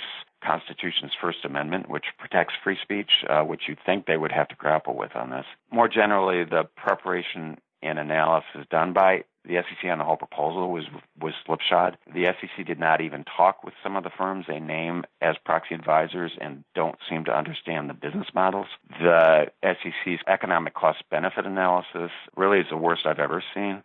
Constitution's 0.43 1.11
First 1.19 1.39
Amendment, 1.43 1.89
which 1.89 2.05
protects 2.17 2.53
free 2.63 2.77
speech, 2.81 3.11
uh, 3.29 3.43
which 3.43 3.63
you'd 3.67 3.79
think 3.85 4.05
they 4.05 4.17
would 4.17 4.31
have 4.31 4.47
to 4.49 4.55
grapple 4.55 4.95
with 4.95 5.15
on 5.15 5.29
this. 5.29 5.45
More 5.71 5.87
generally, 5.87 6.43
the 6.43 6.63
preparation 6.75 7.57
and 7.83 7.99
analysis 7.99 8.65
done 8.69 8.93
by 8.93 9.23
the 9.45 9.55
SEC 9.55 9.89
on 9.89 9.97
the 9.97 10.03
whole 10.03 10.17
proposal 10.17 10.71
was 10.71 10.85
was 11.19 11.33
slipshod. 11.45 11.97
The 12.13 12.33
SEC 12.39 12.65
did 12.65 12.79
not 12.79 13.01
even 13.01 13.23
talk 13.23 13.63
with 13.63 13.73
some 13.83 13.95
of 13.95 14.03
the 14.03 14.11
firms 14.15 14.45
they 14.47 14.59
name 14.59 15.03
as 15.21 15.35
proxy 15.43 15.75
advisors 15.75 16.31
and 16.39 16.63
don't 16.75 16.97
seem 17.09 17.25
to 17.25 17.35
understand 17.35 17.89
the 17.89 17.93
business 17.93 18.27
models. 18.33 18.67
The 18.99 19.51
SEC's 19.63 20.19
economic 20.27 20.73
cost 20.73 21.03
benefit 21.09 21.45
analysis 21.45 22.11
really 22.35 22.59
is 22.59 22.67
the 22.69 22.77
worst 22.77 23.05
I've 23.05 23.19
ever 23.19 23.43
seen. 23.53 23.83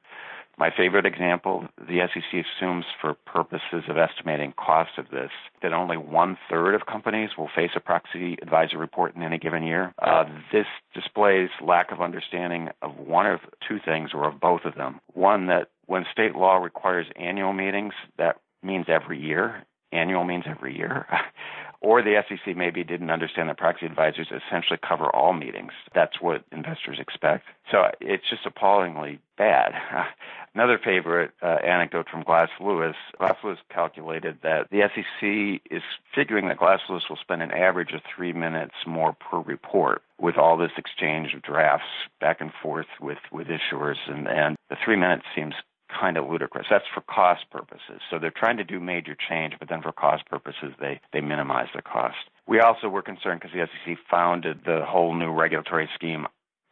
My 0.58 0.70
favorite 0.74 1.04
example, 1.04 1.68
the 1.78 2.00
SEC 2.12 2.44
assumes 2.46 2.86
for 2.98 3.12
purposes 3.12 3.84
of 3.88 3.98
estimating 3.98 4.54
cost 4.56 4.92
of 4.96 5.10
this 5.10 5.30
that 5.60 5.74
only 5.74 5.98
one 5.98 6.38
third 6.48 6.74
of 6.74 6.86
companies 6.86 7.30
will 7.36 7.50
face 7.54 7.72
a 7.76 7.80
proxy 7.80 8.38
advisor 8.40 8.78
report 8.78 9.14
in 9.14 9.22
any 9.22 9.36
given 9.36 9.62
year. 9.62 9.92
Uh, 9.98 10.24
this 10.52 10.66
displays 10.94 11.50
lack 11.62 11.92
of 11.92 12.00
understanding 12.00 12.70
of 12.80 12.96
one 12.96 13.26
of 13.26 13.40
two 13.66 13.78
things 13.84 14.10
or 14.14 14.26
of 14.28 14.40
both 14.40 14.64
of 14.64 14.74
them. 14.74 15.00
One, 15.14 15.46
that 15.46 15.68
when 15.86 16.04
state 16.10 16.34
law 16.34 16.56
requires 16.56 17.06
annual 17.16 17.52
meetings, 17.52 17.94
that 18.18 18.36
means 18.62 18.86
every 18.88 19.20
year. 19.20 19.64
Annual 19.92 20.24
means 20.24 20.44
every 20.46 20.76
year. 20.76 21.06
or 21.80 22.02
the 22.02 22.20
SEC 22.28 22.56
maybe 22.56 22.82
didn't 22.82 23.10
understand 23.10 23.48
that 23.48 23.58
proxy 23.58 23.86
advisors 23.86 24.28
essentially 24.28 24.78
cover 24.86 25.06
all 25.14 25.32
meetings. 25.32 25.72
That's 25.94 26.20
what 26.20 26.44
investors 26.50 26.98
expect. 26.98 27.46
So 27.70 27.90
it's 28.00 28.28
just 28.28 28.46
appallingly 28.46 29.20
bad. 29.38 29.72
Another 30.56 30.80
favorite 30.82 31.32
uh, 31.42 31.58
anecdote 31.62 32.06
from 32.10 32.22
Glass 32.22 32.48
Lewis 32.58 32.96
Glass 33.18 33.36
Lewis 33.44 33.58
calculated 33.68 34.38
that 34.42 34.68
the 34.70 34.88
SEC 34.88 35.60
is 35.70 35.82
figuring 36.14 36.48
that 36.48 36.56
Glass 36.56 36.80
Lewis 36.88 37.04
will 37.10 37.18
spend 37.20 37.42
an 37.42 37.50
average 37.50 37.92
of 37.92 38.00
three 38.16 38.32
minutes 38.32 38.72
more 38.86 39.12
per 39.12 39.38
report 39.40 40.00
with 40.18 40.38
all 40.38 40.56
this 40.56 40.70
exchange 40.78 41.34
of 41.34 41.42
drafts 41.42 41.84
back 42.22 42.40
and 42.40 42.52
forth 42.62 42.86
with, 43.02 43.18
with 43.30 43.48
issuers. 43.48 43.96
And, 44.08 44.26
and 44.26 44.56
the 44.70 44.76
three 44.82 44.96
minutes 44.96 45.24
seems 45.34 45.52
kind 45.88 46.16
of 46.16 46.26
ludicrous. 46.26 46.68
That's 46.70 46.86
for 46.94 47.02
cost 47.02 47.50
purposes. 47.50 48.00
So 48.10 48.18
they're 48.18 48.32
trying 48.34 48.56
to 48.56 48.64
do 48.64 48.80
major 48.80 49.14
change, 49.14 49.56
but 49.58 49.68
then 49.68 49.82
for 49.82 49.92
cost 49.92 50.24
purposes, 50.24 50.72
they, 50.80 51.00
they 51.12 51.20
minimize 51.20 51.68
the 51.74 51.82
cost. 51.82 52.16
We 52.48 52.60
also 52.60 52.88
were 52.88 53.02
concerned 53.02 53.40
because 53.40 53.54
the 53.54 53.66
SEC 53.66 53.98
founded 54.10 54.60
the 54.64 54.86
whole 54.86 55.14
new 55.14 55.32
regulatory 55.32 55.90
scheme 55.94 56.26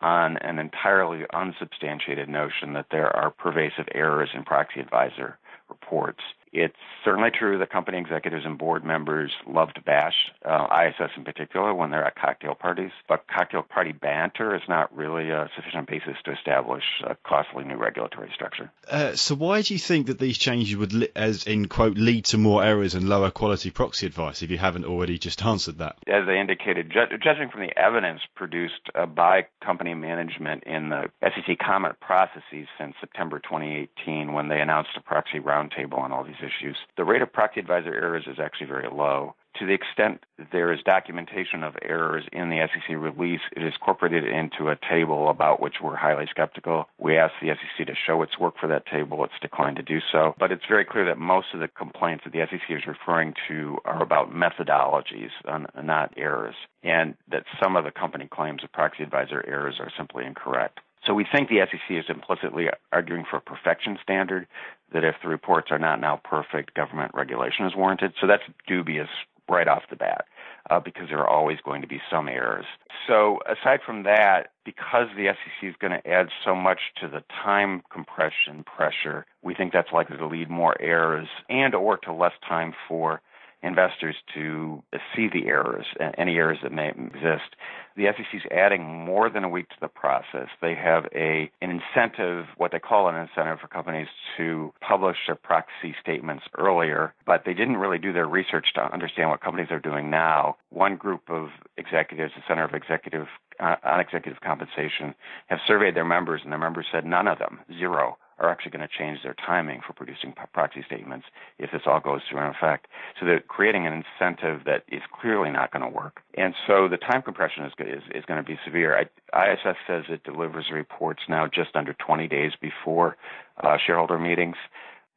on 0.04 0.36
an 0.38 0.58
entirely 0.58 1.24
unsubstantiated 1.32 2.28
notion 2.28 2.74
that 2.74 2.86
there 2.90 3.14
are 3.16 3.30
pervasive 3.30 3.88
errors 3.94 4.28
in 4.34 4.44
proxy 4.44 4.78
advisor 4.80 5.38
reports. 5.70 6.20
It's 6.54 6.76
certainly 7.04 7.30
true 7.36 7.58
that 7.58 7.70
company 7.70 7.98
executives 7.98 8.44
and 8.46 8.56
board 8.56 8.84
members 8.84 9.32
love 9.46 9.74
to 9.74 9.82
bash 9.82 10.14
uh, 10.44 10.68
ISS 10.86 11.10
in 11.16 11.24
particular 11.24 11.74
when 11.74 11.90
they're 11.90 12.04
at 12.04 12.14
cocktail 12.14 12.54
parties, 12.54 12.92
but 13.08 13.24
cocktail 13.26 13.62
party 13.62 13.90
banter 13.90 14.54
is 14.54 14.62
not 14.68 14.96
really 14.96 15.30
a 15.30 15.50
sufficient 15.56 15.88
basis 15.88 16.14
to 16.24 16.32
establish 16.32 16.84
a 17.04 17.16
costly 17.26 17.64
new 17.64 17.76
regulatory 17.76 18.30
structure. 18.32 18.70
Uh, 18.88 19.16
so, 19.16 19.34
why 19.34 19.62
do 19.62 19.74
you 19.74 19.80
think 19.80 20.06
that 20.06 20.20
these 20.20 20.38
changes 20.38 20.76
would, 20.76 20.92
li- 20.92 21.08
as 21.16 21.44
in 21.44 21.66
quote, 21.66 21.96
lead 21.96 22.24
to 22.26 22.38
more 22.38 22.62
errors 22.62 22.94
and 22.94 23.08
lower 23.08 23.32
quality 23.32 23.70
proxy 23.70 24.06
advice? 24.06 24.42
If 24.42 24.50
you 24.50 24.58
haven't 24.58 24.84
already 24.84 25.18
just 25.18 25.44
answered 25.44 25.78
that, 25.78 25.96
as 26.06 26.28
I 26.28 26.34
indicated, 26.34 26.90
ju- 26.90 27.18
judging 27.20 27.50
from 27.50 27.62
the 27.62 27.76
evidence 27.76 28.20
produced 28.36 28.90
uh, 28.94 29.06
by 29.06 29.46
company 29.60 29.94
management 29.94 30.62
in 30.64 30.90
the 30.90 31.10
SEC 31.20 31.58
comment 31.58 31.98
processes 31.98 32.68
since 32.78 32.94
September 33.00 33.40
2018, 33.40 34.32
when 34.32 34.48
they 34.48 34.60
announced 34.60 34.90
a 34.96 35.00
proxy 35.00 35.40
roundtable 35.40 35.98
on 35.98 36.12
all 36.12 36.22
these 36.22 36.34
issues. 36.44 36.76
The 36.96 37.04
rate 37.04 37.22
of 37.22 37.32
proxy 37.32 37.60
advisor 37.60 37.94
errors 37.94 38.24
is 38.26 38.38
actually 38.38 38.66
very 38.66 38.88
low. 38.88 39.34
to 39.58 39.66
the 39.66 39.72
extent 39.72 40.24
there 40.52 40.72
is 40.72 40.80
documentation 40.84 41.62
of 41.62 41.76
errors 41.82 42.24
in 42.32 42.50
the 42.50 42.66
SEC 42.72 42.96
release, 42.96 43.40
it 43.56 43.62
is 43.62 43.74
incorporated 43.74 44.24
into 44.24 44.68
a 44.68 44.76
table 44.90 45.28
about 45.30 45.60
which 45.60 45.76
we're 45.82 45.94
highly 45.94 46.26
skeptical. 46.28 46.86
We 46.98 47.16
asked 47.16 47.34
the 47.40 47.50
SEC 47.54 47.86
to 47.86 47.94
show 47.94 48.22
its 48.22 48.38
work 48.38 48.54
for 48.60 48.66
that 48.68 48.86
table. 48.86 49.24
It's 49.24 49.32
declined 49.40 49.76
to 49.76 49.82
do 49.82 50.00
so. 50.10 50.34
But 50.38 50.50
it's 50.50 50.64
very 50.68 50.84
clear 50.84 51.04
that 51.06 51.18
most 51.18 51.48
of 51.54 51.60
the 51.60 51.68
complaints 51.68 52.24
that 52.24 52.32
the 52.32 52.44
SEC 52.50 52.68
is 52.68 52.86
referring 52.86 53.34
to 53.48 53.78
are 53.84 54.02
about 54.02 54.32
methodologies, 54.32 55.30
uh, 55.46 55.60
not 55.82 56.12
errors, 56.16 56.56
and 56.82 57.14
that 57.30 57.44
some 57.62 57.76
of 57.76 57.84
the 57.84 57.92
company 57.92 58.28
claims 58.30 58.64
of 58.64 58.72
proxy 58.72 59.02
advisor 59.02 59.44
errors 59.46 59.76
are 59.78 59.92
simply 59.96 60.24
incorrect. 60.24 60.80
So 61.06 61.14
we 61.14 61.26
think 61.30 61.48
the 61.48 61.66
SEC 61.70 61.90
is 61.90 62.04
implicitly 62.08 62.68
arguing 62.92 63.24
for 63.28 63.36
a 63.36 63.40
perfection 63.40 63.98
standard, 64.02 64.46
that 64.92 65.04
if 65.04 65.16
the 65.22 65.28
reports 65.28 65.68
are 65.70 65.78
not 65.78 66.00
now 66.00 66.20
perfect, 66.24 66.74
government 66.74 67.12
regulation 67.14 67.66
is 67.66 67.74
warranted. 67.74 68.14
So 68.20 68.26
that's 68.26 68.44
dubious 68.66 69.08
right 69.48 69.68
off 69.68 69.82
the 69.90 69.96
bat 69.96 70.24
uh, 70.70 70.80
because 70.80 71.08
there 71.08 71.18
are 71.18 71.28
always 71.28 71.58
going 71.62 71.82
to 71.82 71.88
be 71.88 72.00
some 72.10 72.28
errors. 72.28 72.64
So 73.06 73.40
aside 73.46 73.80
from 73.84 74.04
that, 74.04 74.52
because 74.64 75.08
the 75.16 75.26
SEC 75.26 75.68
is 75.68 75.74
going 75.78 75.92
to 75.92 76.08
add 76.08 76.28
so 76.44 76.54
much 76.54 76.80
to 77.00 77.08
the 77.08 77.22
time 77.42 77.82
compression 77.92 78.64
pressure, 78.64 79.26
we 79.42 79.54
think 79.54 79.72
that's 79.72 79.92
likely 79.92 80.16
to 80.16 80.26
lead 80.26 80.48
more 80.48 80.80
errors 80.80 81.28
and 81.50 81.74
or 81.74 81.98
to 81.98 82.12
less 82.12 82.32
time 82.48 82.72
for 82.88 83.20
investors 83.64 84.16
to 84.34 84.82
see 85.14 85.28
the 85.32 85.46
errors, 85.46 85.86
any 86.18 86.36
errors 86.36 86.58
that 86.62 86.72
may 86.72 86.90
exist. 86.90 87.56
The 87.96 88.06
SEC 88.16 88.26
is 88.34 88.42
adding 88.50 88.82
more 88.82 89.30
than 89.30 89.44
a 89.44 89.48
week 89.48 89.68
to 89.70 89.76
the 89.80 89.88
process. 89.88 90.48
They 90.60 90.74
have 90.74 91.04
a 91.14 91.50
an 91.62 91.70
incentive, 91.70 92.46
what 92.56 92.72
they 92.72 92.78
call 92.78 93.08
an 93.08 93.14
incentive 93.14 93.60
for 93.60 93.68
companies 93.68 94.08
to 94.36 94.72
publish 94.80 95.16
their 95.26 95.36
proxy 95.36 95.94
statements 96.00 96.44
earlier, 96.58 97.14
but 97.24 97.42
they 97.46 97.54
didn't 97.54 97.76
really 97.76 97.98
do 97.98 98.12
their 98.12 98.26
research 98.26 98.66
to 98.74 98.92
understand 98.92 99.30
what 99.30 99.40
companies 99.40 99.70
are 99.70 99.80
doing 99.80 100.10
now. 100.10 100.56
One 100.70 100.96
group 100.96 101.22
of 101.28 101.48
executives, 101.76 102.32
the 102.36 102.42
Center 102.48 102.64
of 102.64 102.74
Executive 102.74 103.26
uh, 103.60 103.76
on 103.84 104.00
Executive 104.00 104.40
Compensation, 104.40 105.14
have 105.46 105.60
surveyed 105.66 105.94
their 105.94 106.04
members, 106.04 106.40
and 106.42 106.50
their 106.50 106.58
members 106.58 106.86
said 106.90 107.06
none 107.06 107.28
of 107.28 107.38
them, 107.38 107.60
zero, 107.78 108.18
are 108.38 108.50
actually 108.50 108.70
going 108.72 108.86
to 108.86 108.98
change 108.98 109.18
their 109.22 109.34
timing 109.46 109.80
for 109.86 109.92
producing 109.92 110.34
proxy 110.52 110.82
statements 110.86 111.26
if 111.58 111.70
this 111.70 111.82
all 111.86 112.00
goes 112.00 112.20
through 112.28 112.40
in 112.40 112.46
effect. 112.46 112.86
So 113.18 113.26
they're 113.26 113.40
creating 113.40 113.86
an 113.86 113.92
incentive 113.92 114.64
that 114.66 114.84
is 114.88 115.02
clearly 115.20 115.50
not 115.50 115.72
going 115.72 115.82
to 115.82 115.88
work. 115.88 116.20
And 116.36 116.54
so 116.66 116.88
the 116.88 116.96
time 116.96 117.22
compression 117.22 117.64
is, 117.64 117.72
is, 117.78 118.02
is 118.14 118.24
going 118.24 118.42
to 118.42 118.46
be 118.46 118.58
severe. 118.64 118.96
I, 118.96 119.52
ISS 119.52 119.76
says 119.86 120.04
it 120.08 120.24
delivers 120.24 120.66
reports 120.72 121.22
now 121.28 121.46
just 121.46 121.74
under 121.74 121.94
20 121.94 122.28
days 122.28 122.52
before 122.60 123.16
uh, 123.62 123.76
shareholder 123.84 124.18
meetings. 124.18 124.56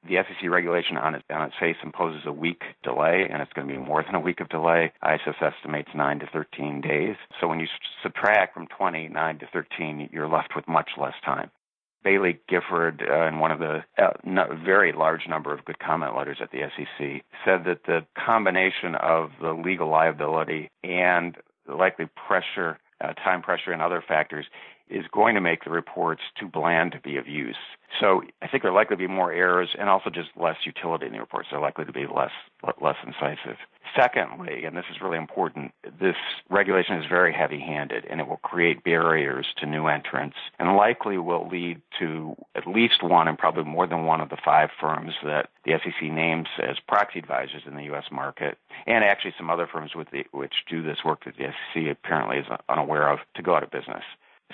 The 0.07 0.15
SEC 0.15 0.50
regulation 0.50 0.95
on 0.95 1.15
its, 1.15 1.25
on 1.29 1.47
its 1.47 1.55
face 1.59 1.75
imposes 1.83 2.21
a 2.25 2.31
week 2.31 2.62
delay, 2.83 3.27
and 3.29 3.41
it's 3.41 3.51
going 3.53 3.67
to 3.67 3.74
be 3.74 3.79
more 3.79 4.03
than 4.03 4.15
a 4.15 4.19
week 4.19 4.39
of 4.39 4.47
delay. 4.47 4.93
ISS 5.03 5.36
estimates 5.41 5.89
9 5.93 6.19
to 6.19 6.27
13 6.27 6.81
days. 6.81 7.15
So 7.41 7.47
when 7.47 7.59
you 7.59 7.67
subtract 8.03 8.53
from 8.53 8.67
20, 8.67 9.09
9 9.09 9.39
to 9.39 9.47
13, 9.51 10.09
you're 10.13 10.29
left 10.29 10.55
with 10.55 10.67
much 10.67 10.91
less 10.97 11.15
time. 11.25 11.50
Baillie 12.05 12.39
Gifford, 12.47 13.03
uh, 13.07 13.27
in 13.27 13.39
one 13.39 13.51
of 13.51 13.59
the 13.59 13.83
uh, 13.97 14.55
very 14.63 14.93
large 14.93 15.27
number 15.27 15.53
of 15.53 15.65
good 15.65 15.79
comment 15.79 16.15
letters 16.15 16.37
at 16.41 16.51
the 16.51 16.59
SEC, 16.75 17.23
said 17.45 17.65
that 17.65 17.85
the 17.85 18.05
combination 18.17 18.95
of 18.95 19.31
the 19.41 19.53
legal 19.53 19.89
liability 19.89 20.69
and 20.83 21.35
likely 21.67 22.07
pressure, 22.27 22.79
uh, 23.01 23.13
time 23.13 23.41
pressure, 23.41 23.71
and 23.71 23.81
other 23.81 24.03
factors 24.07 24.45
is 24.89 25.06
going 25.12 25.36
to 25.36 25.41
make 25.41 25.63
the 25.63 25.70
reports 25.70 26.22
too 26.39 26.48
bland 26.48 26.91
to 26.94 27.00
be 27.00 27.17
of 27.17 27.27
use. 27.27 27.58
So 28.00 28.22
I 28.41 28.48
think 28.48 28.63
there 28.63 28.72
are 28.72 28.75
likely 28.75 28.96
to 28.96 29.08
be 29.08 29.08
more 29.08 29.32
errors 29.32 29.70
and 29.77 29.89
also 29.89 30.10
just 30.10 30.29
less 30.36 30.58
utility 30.65 31.06
in 31.06 31.13
the 31.13 31.20
reports. 31.20 31.48
They're 31.51 31.60
likely 31.60 31.86
to 31.86 31.94
be 31.94 32.06
less 32.06 32.32
less 32.82 32.98
incisive. 33.06 33.58
Secondly, 33.96 34.65
and 34.65 34.75
this 34.75 34.86
is 34.91 35.01
really 35.01 35.17
important, 35.17 35.72
this 36.00 36.15
regulation 36.50 36.98
is 36.98 37.06
very 37.08 37.34
heavy-handed 37.34 38.06
and 38.10 38.20
it 38.20 38.27
will 38.27 38.38
create 38.38 38.84
barriers 38.84 39.48
to 39.58 39.65
new 39.65 39.88
entrants 39.88 40.36
and 40.60 40.75
likely 40.75 41.17
will 41.17 41.48
lead 41.48 41.82
to 42.00 42.36
at 42.56 42.67
least 42.67 43.01
one 43.01 43.27
and 43.27 43.38
probably 43.38 43.63
more 43.63 43.88
than 43.88 44.06
one 44.06 44.20
of 44.22 44.29
the 44.29 44.38
five 44.44 44.70
firms 44.79 45.13
that 45.24 45.50
the 45.63 45.79
SEC 45.84 46.12
names 46.12 46.48
as 46.62 46.77
proxy 46.88 47.20
advisors 47.20 47.63
in 47.65 47.75
the 47.75 47.84
U.S. 47.86 48.06
market, 48.12 48.58
and 48.86 49.03
actually 49.03 49.34
some 49.38 49.50
other 49.50 49.67
firms 49.72 49.96
with 49.96 50.10
the, 50.12 50.25
which 50.32 50.53
do 50.70 50.84
this 50.84 51.03
work 51.06 51.24
that 51.25 51.36
the 51.38 51.46
SEC 51.74 51.84
apparently 51.89 52.38
is 52.38 52.46
unaware 52.70 53.10
of 53.10 53.20
to 53.36 53.41
go 53.41 53.56
out 53.56 53.63
of 53.63 53.72
business. 53.72 54.03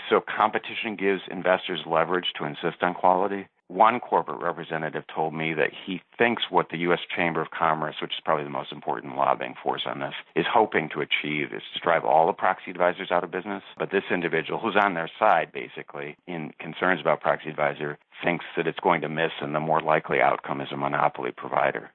So 0.09 0.21
competition 0.21 0.95
gives 0.95 1.21
investors 1.29 1.81
leverage 1.85 2.33
to 2.37 2.45
insist 2.45 2.81
on 2.81 2.93
quality. 2.93 3.47
One 3.67 3.99
corporate 3.99 4.41
representative 4.41 5.05
told 5.07 5.33
me 5.33 5.53
that 5.53 5.71
he 5.85 6.01
thinks 6.17 6.43
what 6.49 6.69
the 6.69 6.77
U.S. 6.79 6.99
Chamber 7.15 7.41
of 7.41 7.49
Commerce, 7.49 7.95
which 8.01 8.11
is 8.11 8.19
probably 8.23 8.43
the 8.43 8.49
most 8.49 8.71
important 8.71 9.15
lobbying 9.15 9.55
force 9.63 9.83
on 9.85 9.99
this, 9.99 10.13
is 10.35 10.45
hoping 10.47 10.89
to 10.89 11.01
achieve 11.01 11.53
is 11.53 11.63
to 11.73 11.79
drive 11.79 12.03
all 12.03 12.27
the 12.27 12.33
proxy 12.33 12.69
advisors 12.69 13.09
out 13.09 13.23
of 13.23 13.31
business. 13.31 13.63
But 13.77 13.89
this 13.89 14.03
individual, 14.11 14.59
who's 14.59 14.75
on 14.75 14.93
their 14.93 15.09
side 15.17 15.51
basically 15.53 16.17
in 16.27 16.51
concerns 16.59 17.01
about 17.01 17.21
proxy 17.21 17.49
advisor, 17.49 17.97
thinks 18.23 18.45
that 18.57 18.67
it's 18.67 18.79
going 18.79 19.01
to 19.01 19.09
miss 19.09 19.31
and 19.41 19.55
the 19.55 19.59
more 19.59 19.81
likely 19.81 20.21
outcome 20.21 20.61
is 20.61 20.71
a 20.71 20.77
monopoly 20.77 21.31
provider. 21.31 21.89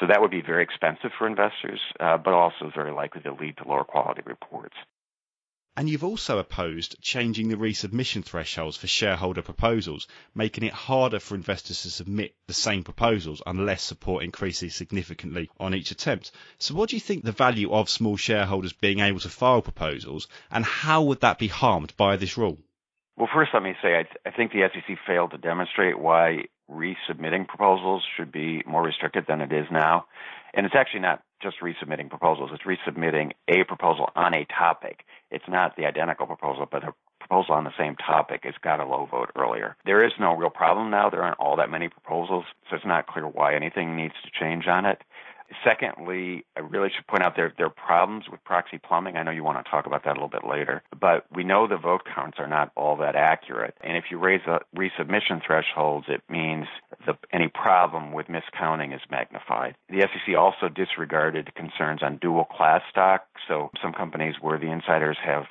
So 0.00 0.06
that 0.06 0.20
would 0.20 0.30
be 0.30 0.42
very 0.42 0.62
expensive 0.62 1.12
for 1.16 1.26
investors, 1.26 1.80
uh, 2.00 2.18
but 2.18 2.34
also 2.34 2.70
very 2.74 2.92
likely 2.92 3.22
to 3.22 3.32
lead 3.32 3.56
to 3.58 3.68
lower 3.68 3.84
quality 3.84 4.22
reports. 4.26 4.74
And 5.74 5.88
you've 5.88 6.04
also 6.04 6.38
opposed 6.38 7.00
changing 7.00 7.48
the 7.48 7.56
resubmission 7.56 8.22
thresholds 8.22 8.76
for 8.76 8.86
shareholder 8.86 9.40
proposals, 9.40 10.06
making 10.34 10.64
it 10.64 10.72
harder 10.72 11.18
for 11.18 11.34
investors 11.34 11.82
to 11.82 11.90
submit 11.90 12.34
the 12.46 12.52
same 12.52 12.84
proposals 12.84 13.40
unless 13.46 13.82
support 13.82 14.22
increases 14.22 14.74
significantly 14.74 15.48
on 15.58 15.74
each 15.74 15.90
attempt. 15.90 16.32
So 16.58 16.74
what 16.74 16.90
do 16.90 16.96
you 16.96 17.00
think 17.00 17.24
the 17.24 17.32
value 17.32 17.72
of 17.72 17.88
small 17.88 18.18
shareholders 18.18 18.74
being 18.74 19.00
able 19.00 19.20
to 19.20 19.30
file 19.30 19.62
proposals 19.62 20.28
and 20.50 20.62
how 20.64 21.02
would 21.04 21.20
that 21.20 21.38
be 21.38 21.48
harmed 21.48 21.96
by 21.96 22.16
this 22.16 22.36
rule? 22.36 22.58
Well, 23.16 23.28
first 23.32 23.52
let 23.54 23.62
me 23.62 23.74
say 23.82 23.98
I, 23.98 24.02
th- 24.02 24.16
I 24.26 24.30
think 24.30 24.52
the 24.52 24.68
SEC 24.72 24.98
failed 25.06 25.30
to 25.30 25.38
demonstrate 25.38 25.98
why 25.98 26.44
resubmitting 26.70 27.48
proposals 27.48 28.04
should 28.16 28.30
be 28.30 28.62
more 28.66 28.82
restricted 28.82 29.24
than 29.26 29.40
it 29.40 29.52
is 29.52 29.66
now. 29.70 30.06
And 30.54 30.66
it's 30.66 30.74
actually 30.74 31.00
not 31.00 31.22
just 31.42 31.56
resubmitting 31.60 32.08
proposals. 32.08 32.50
It's 32.52 32.62
resubmitting 32.64 33.32
a 33.48 33.64
proposal 33.64 34.10
on 34.14 34.34
a 34.34 34.44
topic. 34.44 35.04
It's 35.30 35.48
not 35.48 35.76
the 35.76 35.86
identical 35.86 36.26
proposal, 36.26 36.66
but 36.70 36.84
a 36.84 36.92
proposal 37.20 37.54
on 37.54 37.64
the 37.64 37.72
same 37.78 37.96
topic 37.96 38.42
has 38.44 38.54
got 38.62 38.80
a 38.80 38.84
low 38.84 39.06
vote 39.10 39.30
earlier. 39.36 39.76
There 39.86 40.04
is 40.04 40.12
no 40.20 40.36
real 40.36 40.50
problem 40.50 40.90
now. 40.90 41.08
There 41.08 41.22
aren't 41.22 41.38
all 41.38 41.56
that 41.56 41.70
many 41.70 41.88
proposals, 41.88 42.44
so 42.68 42.76
it's 42.76 42.84
not 42.84 43.06
clear 43.06 43.26
why 43.26 43.54
anything 43.54 43.96
needs 43.96 44.14
to 44.24 44.30
change 44.38 44.66
on 44.66 44.84
it. 44.84 45.00
Secondly, 45.64 46.44
I 46.56 46.60
really 46.60 46.88
should 46.94 47.06
point 47.06 47.22
out 47.22 47.36
there 47.36 47.52
there 47.56 47.66
are 47.66 47.70
problems 47.70 48.24
with 48.30 48.42
proxy 48.44 48.78
plumbing. 48.78 49.16
I 49.16 49.22
know 49.22 49.30
you 49.30 49.44
want 49.44 49.64
to 49.64 49.70
talk 49.70 49.86
about 49.86 50.04
that 50.04 50.12
a 50.12 50.14
little 50.14 50.28
bit 50.28 50.44
later, 50.48 50.82
but 50.98 51.26
we 51.34 51.44
know 51.44 51.66
the 51.66 51.76
vote 51.76 52.02
counts 52.14 52.38
are 52.38 52.46
not 52.46 52.72
all 52.76 52.96
that 52.98 53.16
accurate. 53.16 53.74
And 53.82 53.96
if 53.96 54.04
you 54.10 54.18
raise 54.18 54.40
the 54.46 54.60
resubmission 54.76 55.44
thresholds, 55.44 56.06
it 56.08 56.22
means 56.28 56.66
the, 57.06 57.14
any 57.32 57.48
problem 57.48 58.12
with 58.12 58.26
miscounting 58.28 58.94
is 58.94 59.00
magnified. 59.10 59.76
The 59.88 60.00
SEC 60.00 60.36
also 60.36 60.68
disregarded 60.68 61.54
concerns 61.54 62.02
on 62.02 62.18
dual 62.18 62.44
class 62.44 62.82
stock. 62.90 63.26
So 63.48 63.70
some 63.82 63.92
companies 63.92 64.36
where 64.40 64.58
the 64.58 64.70
insiders 64.70 65.18
have 65.24 65.44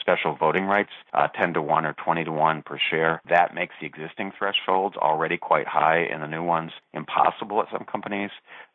special 0.00 0.34
voting 0.34 0.64
rights, 0.64 0.90
uh, 1.14 1.28
10 1.28 1.54
to 1.54 1.62
1 1.62 1.86
or 1.86 1.94
20 1.94 2.24
to 2.24 2.32
1 2.32 2.62
per 2.62 2.78
share. 2.90 3.20
That 3.28 3.54
makes 3.54 3.74
the 3.80 3.86
existing 3.86 4.32
thresholds 4.36 4.96
already 4.96 5.36
quite 5.36 5.66
high 5.66 6.00
and 6.10 6.22
the 6.22 6.26
new 6.26 6.42
ones 6.42 6.72
impossible 6.92 7.60
at 7.60 7.68
some 7.70 7.84
companies 7.84 8.30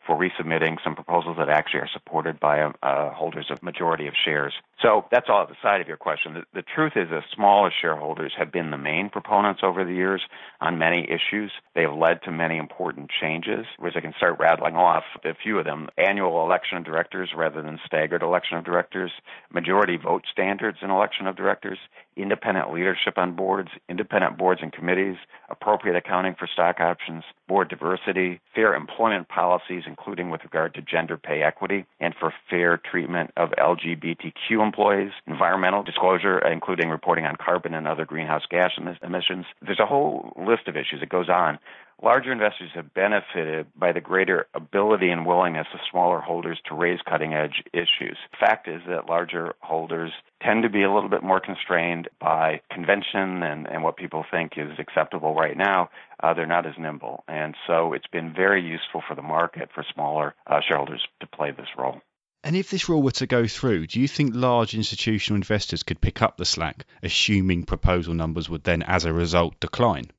for 0.08 0.18
resubmitting 0.18 0.78
some 0.84 0.96
proposals 0.96 1.36
that 1.38 1.50
actually 1.50 1.82
are 1.82 1.90
supported 1.92 2.40
by 2.40 2.62
uh, 2.62 3.12
holders 3.12 3.48
of 3.52 3.62
majority 3.62 4.08
of 4.08 4.14
shares. 4.16 4.54
So 4.82 5.06
that's 5.12 5.26
all 5.28 5.42
at 5.42 5.50
the 5.50 5.56
side 5.64 5.82
of 5.82 5.88
your 5.88 5.98
question. 5.98 6.36
The, 6.36 6.44
the 6.54 6.62
truth 6.62 6.94
is 6.96 7.10
that 7.10 7.24
smaller 7.34 7.72
shareholders 7.82 8.34
have 8.38 8.52
been 8.52 8.70
the 8.70 8.78
main 8.78 9.10
proponents 9.10 9.62
over 9.64 9.84
the 9.84 9.94
years 9.94 10.22
on 10.62 10.78
many 10.78 11.08
issues. 11.10 11.52
They 11.74 11.82
have 11.82 11.96
led 11.96 12.22
to 12.24 12.32
many 12.32 12.58
important 12.58 13.10
changes, 13.10 13.66
which 13.80 13.96
I 13.96 14.02
can 14.02 14.14
start 14.18 14.40
rattling 14.40 14.76
off 14.76 15.04
a 15.26 15.34
few 15.34 15.58
of 15.58 15.66
them. 15.66 15.90
Annual 15.98 16.44
election 16.44 16.78
of 16.78 16.84
directors 16.86 17.32
rather 17.36 17.64
than 17.64 17.80
staggered 17.88 18.22
election 18.22 18.58
of 18.58 18.66
directors, 18.66 19.12
majority 19.52 19.98
vote 19.98 20.26
standards 20.32 20.78
in 20.84 20.92
election 20.92 21.26
of 21.26 21.36
directors, 21.36 21.80
independent 22.16 22.72
leadership 22.72 23.18
on 23.18 23.36
boards, 23.36 23.70
independent 23.90 24.38
boards 24.38 24.62
and 24.62 24.72
committees, 24.72 25.18
appropriate 25.50 25.96
accounting 25.96 26.36
for 26.38 26.48
stock 26.52 26.80
options, 26.80 27.24
board 27.48 27.70
diversity, 27.70 28.42
fair 28.54 28.76
employment 28.76 29.28
policies, 29.28 29.84
including 29.88 30.30
with 30.30 30.44
regard 30.44 30.74
to 30.74 30.82
gender 30.82 31.18
pay 31.18 31.42
equity, 31.42 31.86
and 32.00 32.14
for 32.20 32.34
fair 32.50 32.78
treatment 32.78 33.32
of 33.38 33.50
LGBTQ 33.58 34.67
employees, 34.68 35.12
environmental 35.26 35.84
disclosure, 35.84 36.40
including 36.40 36.90
reporting 36.90 37.26
on 37.26 37.36
carbon 37.36 37.74
and 37.74 37.88
other 37.88 38.06
greenhouse 38.06 38.44
gas 38.50 38.72
emissions. 39.02 39.46
There's 39.62 39.80
a 39.80 39.86
whole 39.86 40.34
list 40.38 40.68
of 40.68 40.76
issues. 40.76 41.02
It 41.02 41.10
goes 41.10 41.30
on 41.30 41.60
larger 42.02 42.32
investors 42.32 42.70
have 42.76 42.94
benefited 42.94 43.68
by 43.76 43.92
the 43.92 44.02
greater 44.02 44.48
ability 44.54 45.10
and 45.10 45.26
willingness 45.26 45.68
of 45.74 45.80
smaller 45.90 46.20
holders 46.20 46.60
to 46.66 46.76
raise 46.76 47.00
cutting 47.08 47.34
edge 47.34 47.64
issues. 47.74 48.18
Fact 48.40 48.68
is 48.68 48.82
that 48.88 49.10
larger 49.10 49.56
holders 49.60 50.12
tend 50.42 50.64
to 50.64 50.70
be 50.70 50.84
a 50.84 50.94
little 50.94 51.10
bit 51.10 51.24
more 51.24 51.40
constrained 51.40 52.08
by 52.20 52.62
convention 52.72 53.44
and, 53.44 53.68
and 53.68 53.84
what 53.84 53.98
people 53.98 54.26
think 54.30 54.54
is 54.58 54.78
acceptable 54.80 55.34
right 55.34 55.58
now. 55.58 55.90
Uh, 56.22 56.34
they're 56.34 56.46
not 56.46 56.66
as 56.66 56.74
nimble. 56.80 57.24
And 57.28 57.56
so 57.66 57.94
it's 57.94 58.08
been 58.08 58.34
very 58.34 58.62
useful 58.62 59.04
for 59.08 59.16
the 59.16 59.22
market 59.22 59.70
for 59.74 59.84
smaller 59.94 60.36
uh, 60.46 60.60
shareholders 60.68 61.06
to 61.20 61.28
play 61.28 61.52
this 61.52 61.68
role. 61.78 62.02
And 62.48 62.56
if 62.56 62.70
this 62.70 62.88
rule 62.88 63.04
were 63.04 63.12
to 63.12 63.28
go 63.28 63.46
through, 63.46 63.88
do 63.88 64.00
you 64.00 64.08
think 64.08 64.34
large 64.34 64.74
institutional 64.74 65.36
investors 65.36 65.84
could 65.84 66.00
pick 66.00 66.22
up 66.22 66.38
the 66.38 66.46
slack, 66.46 66.86
assuming 67.04 67.66
proposal 67.66 68.14
numbers 68.14 68.48
would 68.50 68.64
then, 68.64 68.84
as 68.84 69.04
a 69.04 69.12
result, 69.12 69.60
decline? 69.60 70.12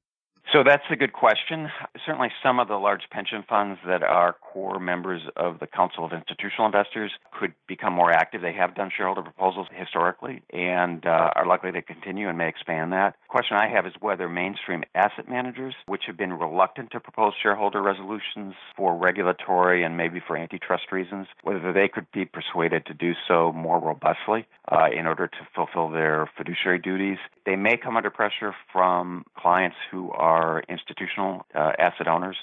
So 0.53 0.63
that's 0.65 0.85
a 0.91 0.97
good 0.97 1.13
question. 1.13 1.69
Certainly, 2.07 2.31
some 2.43 2.59
of 2.59 2.69
the 2.69 2.77
large 2.77 3.03
pension 3.11 3.45
funds 3.47 3.79
that 3.87 4.03
are 4.03 4.35
core 4.41 4.81
members 4.81 5.21
of 5.37 5.59
the 5.61 5.67
Council 5.67 6.07
of 6.07 6.13
Institutional 6.13 6.65
Investors 6.65 7.13
could 7.39 7.53
become 7.67 7.93
more 7.93 8.11
active. 8.11 8.41
They 8.41 8.55
have 8.55 8.75
done 8.75 8.91
shareholder 8.97 9.21
proposals 9.21 9.67
historically 9.71 10.43
and 10.51 11.05
uh, 11.05 11.33
are 11.37 11.45
likely 11.45 11.73
to 11.73 11.83
continue 11.83 12.31
and 12.31 12.39
may 12.39 12.49
expand 12.49 12.93
that. 12.95 13.15
The 13.29 13.29
question 13.29 13.59
I 13.59 13.69
have 13.69 13.87
is 13.87 13.93
whether 14.01 14.27
mainstream 14.27 14.85
asset 14.95 15.29
managers, 15.29 15.75
which 15.85 16.05
have 16.07 16.17
been 16.17 16.33
reluctant 16.33 16.93
to 16.93 17.01
propose 17.01 17.35
shareholder 17.43 17.83
resolutions 17.83 18.55
for 18.75 18.97
regulatory 18.97 19.85
and 19.85 19.99
maybe 19.99 20.23
for 20.27 20.35
antitrust 20.35 20.91
reasons, 20.93 21.27
whether 21.43 21.75
they 21.75 21.89
could 21.89 22.07
be 22.13 22.25
persuaded 22.25 22.87
to 22.87 22.95
do 22.95 23.13
so 23.27 23.53
more 23.53 23.79
robustly 23.79 24.47
uh, 24.73 24.87
in 24.97 25.07
order 25.07 25.27
to 25.27 25.39
fulfill 25.55 25.91
their 25.91 26.31
fiduciary 26.39 26.79
duties. 26.79 27.19
They 27.45 27.57
may 27.57 27.77
come 27.77 27.99
under 27.99 28.11
pressure 28.11 28.55
from 28.73 29.25
clients 29.37 29.77
who 29.91 30.11
are 30.13 30.38
are 30.39 30.63
institutional 30.69 31.47
uh, 31.55 31.73
asset 31.79 32.09
owners. 32.09 32.37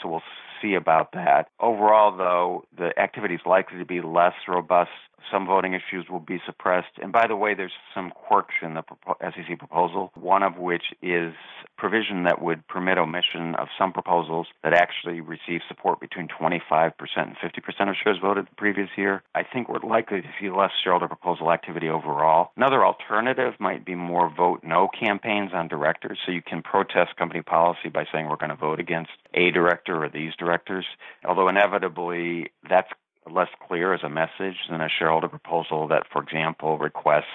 So 0.00 0.08
we'll 0.08 0.28
see 0.60 0.74
about 0.74 1.12
that. 1.12 1.48
Overall, 1.60 2.16
though, 2.16 2.64
the 2.76 2.90
activity 2.98 3.34
is 3.34 3.40
likely 3.46 3.78
to 3.78 3.84
be 3.84 4.00
less 4.00 4.34
robust 4.46 4.90
some 5.30 5.46
voting 5.46 5.74
issues 5.74 6.06
will 6.10 6.20
be 6.20 6.40
suppressed. 6.46 6.98
And 7.02 7.12
by 7.12 7.26
the 7.26 7.36
way, 7.36 7.54
there's 7.54 7.72
some 7.94 8.10
quirks 8.10 8.54
in 8.62 8.74
the 8.74 8.82
SEC 9.20 9.58
proposal, 9.58 10.10
one 10.14 10.42
of 10.42 10.56
which 10.58 10.84
is 11.02 11.34
provision 11.76 12.24
that 12.24 12.42
would 12.42 12.66
permit 12.66 12.98
omission 12.98 13.54
of 13.54 13.68
some 13.78 13.92
proposals 13.92 14.48
that 14.64 14.74
actually 14.74 15.20
receive 15.20 15.60
support 15.68 16.00
between 16.00 16.28
25% 16.28 16.92
and 17.16 17.36
50% 17.36 17.88
of 17.88 17.96
shares 18.02 18.18
voted 18.20 18.46
the 18.46 18.54
previous 18.56 18.88
year. 18.96 19.22
I 19.34 19.42
think 19.44 19.68
we're 19.68 19.88
likely 19.88 20.20
to 20.20 20.28
see 20.40 20.50
less 20.50 20.72
shareholder 20.82 21.08
proposal 21.08 21.52
activity 21.52 21.88
overall. 21.88 22.50
Another 22.56 22.84
alternative 22.84 23.54
might 23.60 23.84
be 23.84 23.94
more 23.94 24.30
vote 24.34 24.60
no 24.64 24.88
campaigns 24.88 25.50
on 25.54 25.68
directors. 25.68 26.18
So 26.26 26.32
you 26.32 26.42
can 26.42 26.62
protest 26.62 27.16
company 27.16 27.42
policy 27.42 27.88
by 27.88 28.04
saying 28.12 28.28
we're 28.28 28.36
going 28.36 28.50
to 28.50 28.56
vote 28.56 28.80
against 28.80 29.10
a 29.34 29.50
director 29.50 30.04
or 30.04 30.08
these 30.08 30.32
directors. 30.38 30.86
Although 31.24 31.48
inevitably 31.48 32.50
that's 32.68 32.90
less 33.30 33.48
clear 33.66 33.94
as 33.94 34.02
a 34.02 34.08
message 34.08 34.56
than 34.70 34.80
a 34.80 34.88
shareholder 34.88 35.28
proposal 35.28 35.88
that, 35.88 36.04
for 36.12 36.22
example, 36.22 36.78
requests 36.78 37.26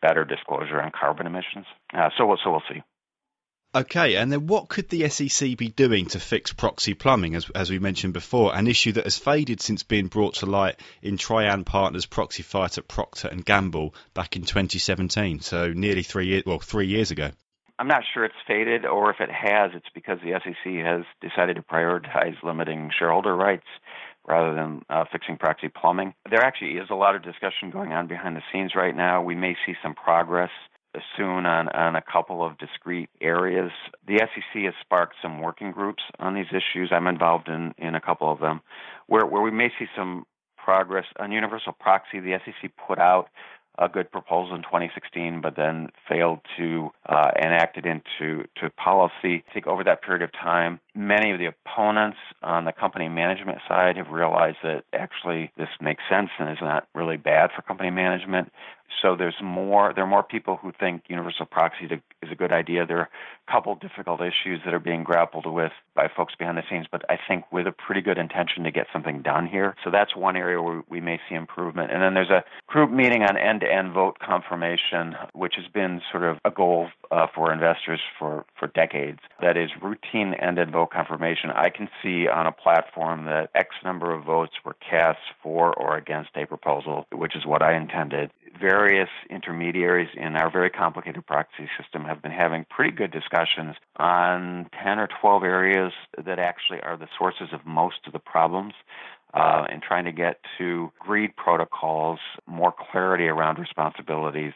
better 0.00 0.24
disclosure 0.24 0.80
on 0.80 0.90
carbon 0.90 1.26
emissions. 1.26 1.66
Uh, 1.94 2.10
so, 2.18 2.26
we'll, 2.26 2.38
so 2.42 2.50
we'll 2.50 2.62
see. 2.68 2.82
Okay, 3.74 4.16
and 4.16 4.30
then 4.30 4.46
what 4.46 4.68
could 4.68 4.90
the 4.90 5.08
SEC 5.08 5.56
be 5.56 5.68
doing 5.68 6.04
to 6.06 6.20
fix 6.20 6.52
proxy 6.52 6.92
plumbing, 6.92 7.34
as, 7.34 7.48
as 7.54 7.70
we 7.70 7.78
mentioned 7.78 8.12
before, 8.12 8.54
an 8.54 8.66
issue 8.66 8.92
that 8.92 9.04
has 9.04 9.16
faded 9.16 9.62
since 9.62 9.82
being 9.82 10.08
brought 10.08 10.34
to 10.34 10.46
light 10.46 10.78
in 11.00 11.16
Trian 11.16 11.64
Partners' 11.64 12.04
proxy 12.04 12.42
fight 12.42 12.76
at 12.76 12.86
Procter 12.86 13.28
and 13.28 13.42
Gamble 13.42 13.94
back 14.12 14.36
in 14.36 14.42
2017, 14.42 15.40
so 15.40 15.72
nearly 15.72 16.02
three 16.02 16.26
years, 16.26 16.42
well, 16.44 16.58
three 16.58 16.86
years 16.86 17.12
ago. 17.12 17.30
I'm 17.78 17.88
not 17.88 18.02
sure 18.12 18.26
it's 18.26 18.34
faded, 18.46 18.84
or 18.84 19.10
if 19.10 19.20
it 19.20 19.30
has, 19.30 19.70
it's 19.74 19.88
because 19.94 20.18
the 20.22 20.38
SEC 20.44 20.72
has 20.84 21.04
decided 21.22 21.56
to 21.56 21.62
prioritize 21.62 22.36
limiting 22.42 22.90
shareholder 22.96 23.34
rights 23.34 23.66
rather 24.26 24.54
than 24.54 24.82
uh, 24.88 25.04
fixing 25.10 25.36
proxy 25.36 25.68
plumbing. 25.68 26.14
There 26.30 26.42
actually 26.42 26.72
is 26.72 26.88
a 26.90 26.94
lot 26.94 27.16
of 27.16 27.22
discussion 27.22 27.70
going 27.70 27.92
on 27.92 28.06
behind 28.06 28.36
the 28.36 28.42
scenes 28.52 28.72
right 28.74 28.96
now. 28.96 29.22
We 29.22 29.34
may 29.34 29.56
see 29.66 29.74
some 29.82 29.94
progress 29.94 30.50
soon 31.16 31.46
on, 31.46 31.68
on 31.70 31.96
a 31.96 32.02
couple 32.02 32.44
of 32.44 32.58
discrete 32.58 33.08
areas. 33.20 33.70
The 34.06 34.18
SEC 34.18 34.62
has 34.64 34.74
sparked 34.80 35.14
some 35.22 35.40
working 35.40 35.72
groups 35.72 36.02
on 36.18 36.34
these 36.34 36.46
issues. 36.50 36.90
I'm 36.92 37.06
involved 37.06 37.48
in, 37.48 37.74
in 37.78 37.94
a 37.94 38.00
couple 38.00 38.30
of 38.30 38.40
them 38.40 38.60
where, 39.06 39.24
where 39.24 39.42
we 39.42 39.50
may 39.50 39.70
see 39.78 39.86
some 39.96 40.24
progress. 40.56 41.06
On 41.18 41.32
universal 41.32 41.72
proxy, 41.72 42.20
the 42.20 42.38
SEC 42.44 42.70
put 42.86 42.98
out 42.98 43.28
a 43.78 43.88
good 43.88 44.12
proposal 44.12 44.54
in 44.54 44.62
2016, 44.62 45.40
but 45.40 45.56
then 45.56 45.88
failed 46.08 46.40
to 46.58 46.90
uh, 47.08 47.30
enact 47.36 47.78
it 47.78 47.86
into 47.86 48.44
to 48.56 48.68
policy. 48.70 49.44
I 49.48 49.52
think 49.52 49.66
over 49.66 49.82
that 49.84 50.02
period 50.02 50.22
of 50.22 50.30
time, 50.32 50.78
many 50.94 51.30
of 51.32 51.38
the 51.38 51.46
opponents 51.46 52.18
on 52.42 52.64
the 52.64 52.72
company 52.72 53.08
management 53.08 53.58
side 53.66 53.96
have 53.96 54.08
realized 54.08 54.58
that 54.62 54.84
actually 54.92 55.50
this 55.56 55.68
makes 55.80 56.02
sense 56.10 56.30
and 56.38 56.50
is 56.50 56.58
not 56.60 56.86
really 56.94 57.16
bad 57.16 57.50
for 57.54 57.62
company 57.62 57.90
management. 57.90 58.52
So 59.00 59.16
there's 59.16 59.36
more. 59.42 59.92
There 59.94 60.04
are 60.04 60.08
more 60.08 60.22
people 60.22 60.58
who 60.60 60.72
think 60.78 61.04
universal 61.08 61.46
proxy 61.46 61.86
is 61.86 62.30
a 62.30 62.34
good 62.34 62.52
idea. 62.52 62.86
There 62.86 62.98
are 62.98 63.08
a 63.48 63.52
couple 63.52 63.74
difficult 63.74 64.20
issues 64.20 64.60
that 64.64 64.74
are 64.74 64.78
being 64.78 65.02
grappled 65.02 65.46
with 65.46 65.72
by 65.94 66.08
folks 66.14 66.34
behind 66.38 66.58
the 66.58 66.62
scenes, 66.68 66.86
but 66.90 67.02
I 67.08 67.18
think 67.28 67.50
with 67.50 67.66
a 67.66 67.72
pretty 67.72 68.00
good 68.00 68.18
intention 68.18 68.64
to 68.64 68.70
get 68.70 68.86
something 68.92 69.22
done 69.22 69.46
here. 69.46 69.74
So 69.82 69.90
that's 69.90 70.14
one 70.14 70.36
area 70.36 70.60
where 70.60 70.82
we 70.88 71.00
may 71.00 71.18
see 71.28 71.34
improvement. 71.34 71.90
And 71.90 72.02
then 72.02 72.14
there's 72.14 72.30
a 72.30 72.44
group 72.66 72.90
meeting 72.90 73.22
on 73.22 73.36
end-to-end 73.36 73.92
vote 73.92 74.18
confirmation, 74.18 75.16
which 75.32 75.54
has 75.56 75.66
been 75.72 76.00
sort 76.10 76.24
of 76.24 76.38
a 76.44 76.50
goal 76.50 76.88
uh, 77.10 77.26
for 77.34 77.52
investors 77.52 78.00
for 78.18 78.44
for 78.58 78.68
decades. 78.68 79.20
That 79.40 79.56
is 79.56 79.70
routine 79.80 80.34
end-to-end 80.34 80.72
vote 80.72 80.81
confirmation. 80.86 81.50
I 81.50 81.70
can 81.70 81.88
see 82.02 82.28
on 82.28 82.46
a 82.46 82.52
platform 82.52 83.24
that 83.26 83.50
X 83.54 83.74
number 83.84 84.12
of 84.12 84.24
votes 84.24 84.52
were 84.64 84.74
cast 84.74 85.20
for 85.42 85.72
or 85.74 85.96
against 85.96 86.30
a 86.36 86.46
proposal, 86.46 87.06
which 87.12 87.36
is 87.36 87.46
what 87.46 87.62
I 87.62 87.76
intended 87.76 88.30
various 88.60 89.08
intermediaries 89.30 90.10
in 90.14 90.36
our 90.36 90.50
very 90.50 90.70
complicated 90.70 91.26
proxy 91.26 91.68
system 91.80 92.04
have 92.04 92.22
been 92.22 92.32
having 92.32 92.66
pretty 92.68 92.92
good 92.92 93.10
discussions 93.10 93.76
on 93.96 94.68
10 94.82 94.98
or 94.98 95.08
12 95.20 95.42
areas 95.42 95.92
that 96.24 96.38
actually 96.38 96.80
are 96.80 96.96
the 96.96 97.08
sources 97.18 97.48
of 97.52 97.64
most 97.64 98.06
of 98.06 98.12
the 98.12 98.18
problems 98.18 98.74
uh, 99.34 99.64
and 99.70 99.82
trying 99.82 100.04
to 100.04 100.12
get 100.12 100.40
to 100.58 100.92
agreed 101.00 101.34
protocols, 101.36 102.18
more 102.46 102.72
clarity 102.72 103.28
around 103.28 103.58
responsibilities. 103.58 104.52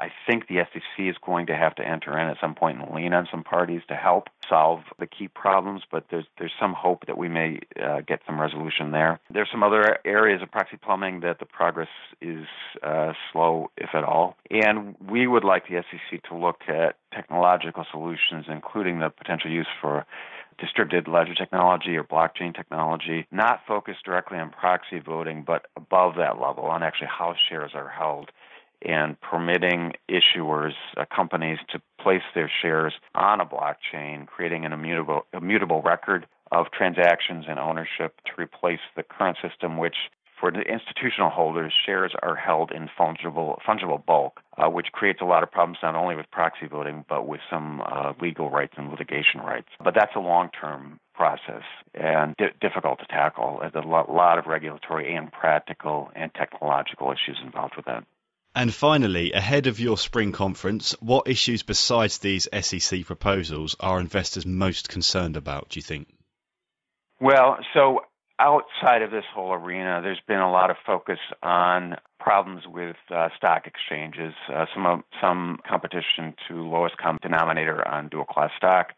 I 0.00 0.10
think 0.26 0.48
the 0.48 0.64
SEC 0.72 0.98
is 0.98 1.16
going 1.24 1.46
to 1.46 1.56
have 1.56 1.74
to 1.74 1.86
enter 1.86 2.18
in 2.18 2.28
at 2.28 2.38
some 2.40 2.54
point 2.54 2.80
and 2.80 2.94
lean 2.94 3.12
on 3.12 3.28
some 3.30 3.44
parties 3.44 3.82
to 3.88 3.94
help 3.94 4.28
solve 4.48 4.80
the 4.98 5.06
key 5.06 5.28
problems, 5.28 5.82
but 5.90 6.06
there's 6.10 6.24
there's 6.38 6.54
some 6.58 6.72
hope 6.72 7.06
that 7.06 7.18
we 7.18 7.28
may 7.28 7.60
uh, 7.80 8.00
get 8.00 8.20
some 8.26 8.40
resolution 8.40 8.92
there. 8.92 9.20
There's 9.30 9.50
some 9.50 9.62
other 9.62 9.98
areas 10.04 10.40
of 10.42 10.50
proxy 10.50 10.78
plumbing 10.78 11.20
that 11.20 11.38
the 11.38 11.44
progress 11.44 11.88
is 12.22 12.46
uh, 12.82 13.12
slow, 13.30 13.70
if 13.76 13.90
at 13.94 14.04
all, 14.04 14.36
and 14.50 14.96
we 15.06 15.26
would 15.26 15.44
like 15.44 15.68
the 15.68 15.84
SEC 15.90 16.22
to 16.30 16.34
look 16.34 16.62
at 16.66 16.96
technological 17.12 17.84
solutions, 17.90 18.46
including 18.48 19.00
the 19.00 19.10
potential 19.10 19.50
use 19.50 19.68
for 19.82 20.06
distributed 20.60 21.08
ledger 21.08 21.34
technology 21.34 21.96
or 21.96 22.04
blockchain 22.04 22.54
technology, 22.54 23.26
not 23.30 23.60
focused 23.66 24.04
directly 24.04 24.38
on 24.38 24.50
proxy 24.50 24.98
voting, 24.98 25.42
but 25.46 25.66
above 25.76 26.14
that 26.16 26.40
level 26.40 26.64
on 26.64 26.82
actually 26.82 27.08
how 27.08 27.34
shares 27.48 27.72
are 27.74 27.88
held 27.88 28.30
and 28.82 29.20
permitting 29.20 29.92
issuers, 30.08 30.72
uh, 30.96 31.04
companies 31.14 31.58
to 31.70 31.80
place 32.00 32.22
their 32.34 32.50
shares 32.62 32.94
on 33.14 33.40
a 33.40 33.46
blockchain, 33.46 34.26
creating 34.26 34.64
an 34.64 34.72
immutable, 34.72 35.26
immutable 35.34 35.82
record 35.82 36.26
of 36.50 36.66
transactions 36.72 37.44
and 37.48 37.58
ownership 37.58 38.20
to 38.24 38.32
replace 38.38 38.80
the 38.96 39.02
current 39.02 39.36
system, 39.42 39.76
which 39.76 39.96
for 40.40 40.50
the 40.50 40.60
institutional 40.60 41.30
holders, 41.30 41.72
shares 41.86 42.12
are 42.22 42.34
held 42.34 42.72
in 42.72 42.88
fungible 42.98 43.58
fungible 43.68 44.04
bulk, 44.04 44.40
uh, 44.56 44.68
which 44.68 44.86
creates 44.92 45.20
a 45.20 45.24
lot 45.26 45.42
of 45.42 45.50
problems 45.50 45.78
not 45.82 45.94
only 45.94 46.16
with 46.16 46.30
proxy 46.30 46.66
voting 46.66 47.04
but 47.08 47.28
with 47.28 47.40
some 47.50 47.82
uh, 47.82 48.14
legal 48.20 48.50
rights 48.50 48.74
and 48.76 48.90
litigation 48.90 49.40
rights. 49.40 49.68
But 49.82 49.94
that's 49.94 50.16
a 50.16 50.20
long-term 50.20 50.98
process 51.14 51.62
and 51.94 52.34
di- 52.36 52.54
difficult 52.60 53.00
to 53.00 53.06
tackle. 53.06 53.58
There's 53.60 53.84
a 53.84 53.86
lot, 53.86 54.10
lot 54.10 54.38
of 54.38 54.46
regulatory 54.46 55.14
and 55.14 55.30
practical 55.30 56.10
and 56.16 56.32
technological 56.34 57.12
issues 57.12 57.38
involved 57.44 57.74
with 57.76 57.84
that. 57.84 58.04
And 58.54 58.74
finally, 58.74 59.32
ahead 59.32 59.68
of 59.68 59.78
your 59.78 59.96
spring 59.96 60.32
conference, 60.32 60.96
what 61.00 61.28
issues 61.28 61.62
besides 61.62 62.18
these 62.18 62.48
SEC 62.60 63.04
proposals 63.04 63.76
are 63.78 64.00
investors 64.00 64.44
most 64.44 64.88
concerned 64.88 65.36
about, 65.36 65.68
do 65.68 65.78
you 65.78 65.82
think? 65.82 66.08
Well, 67.20 67.58
so 67.74 68.00
outside 68.40 69.02
of 69.02 69.10
this 69.10 69.24
whole 69.32 69.52
arena, 69.52 70.00
there's 70.02 70.20
been 70.26 70.40
a 70.40 70.50
lot 70.50 70.70
of 70.70 70.76
focus 70.84 71.18
on 71.42 71.96
problems 72.18 72.62
with 72.66 72.96
uh, 73.14 73.28
stock 73.36 73.66
exchanges, 73.66 74.34
uh, 74.52 74.64
some 74.74 75.04
some 75.20 75.60
competition 75.68 76.34
to 76.48 76.66
lowest 76.66 76.96
common 76.96 77.20
denominator 77.22 77.86
on 77.86 78.08
dual 78.08 78.24
class 78.24 78.50
stock, 78.56 78.92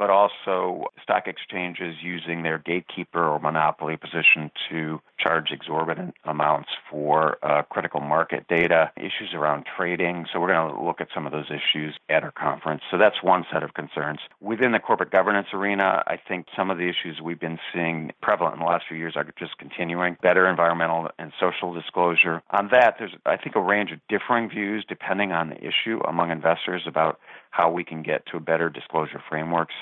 but 0.00 0.08
also 0.08 0.86
stock 1.02 1.26
exchanges 1.26 1.96
using 2.00 2.42
their 2.42 2.58
gatekeeper 2.58 3.22
or 3.22 3.38
monopoly 3.38 3.98
position 3.98 4.50
to 4.70 4.98
charge 5.18 5.50
exorbitant 5.50 6.14
amounts 6.24 6.70
for 6.90 7.36
uh, 7.42 7.60
critical 7.64 8.00
market 8.00 8.48
data, 8.48 8.90
issues 8.96 9.34
around 9.34 9.66
trading. 9.76 10.24
So, 10.32 10.40
we're 10.40 10.54
going 10.54 10.74
to 10.74 10.82
look 10.82 11.02
at 11.02 11.08
some 11.14 11.26
of 11.26 11.32
those 11.32 11.50
issues 11.50 11.94
at 12.08 12.24
our 12.24 12.30
conference. 12.30 12.80
So, 12.90 12.96
that's 12.96 13.22
one 13.22 13.44
set 13.52 13.62
of 13.62 13.74
concerns. 13.74 14.20
Within 14.40 14.72
the 14.72 14.78
corporate 14.78 15.10
governance 15.10 15.48
arena, 15.52 16.02
I 16.06 16.16
think 16.16 16.46
some 16.56 16.70
of 16.70 16.78
the 16.78 16.88
issues 16.88 17.20
we've 17.22 17.38
been 17.38 17.58
seeing 17.70 18.12
prevalent 18.22 18.54
in 18.54 18.60
the 18.60 18.66
last 18.66 18.86
few 18.88 18.96
years 18.96 19.16
are 19.16 19.26
just 19.38 19.58
continuing. 19.58 20.16
Better 20.22 20.48
environmental 20.48 21.10
and 21.18 21.30
social 21.38 21.74
disclosure. 21.74 22.42
On 22.52 22.70
that, 22.72 22.94
there's, 22.98 23.12
I 23.26 23.36
think, 23.36 23.54
a 23.54 23.60
range 23.60 23.92
of 23.92 24.00
differing 24.08 24.48
views 24.48 24.82
depending 24.88 25.32
on 25.32 25.50
the 25.50 25.58
issue 25.58 26.00
among 26.08 26.30
investors 26.30 26.84
about 26.86 27.20
how 27.50 27.70
we 27.70 27.84
can 27.84 28.02
get 28.02 28.24
to 28.26 28.40
better 28.40 28.70
disclosure 28.70 29.22
frameworks. 29.28 29.74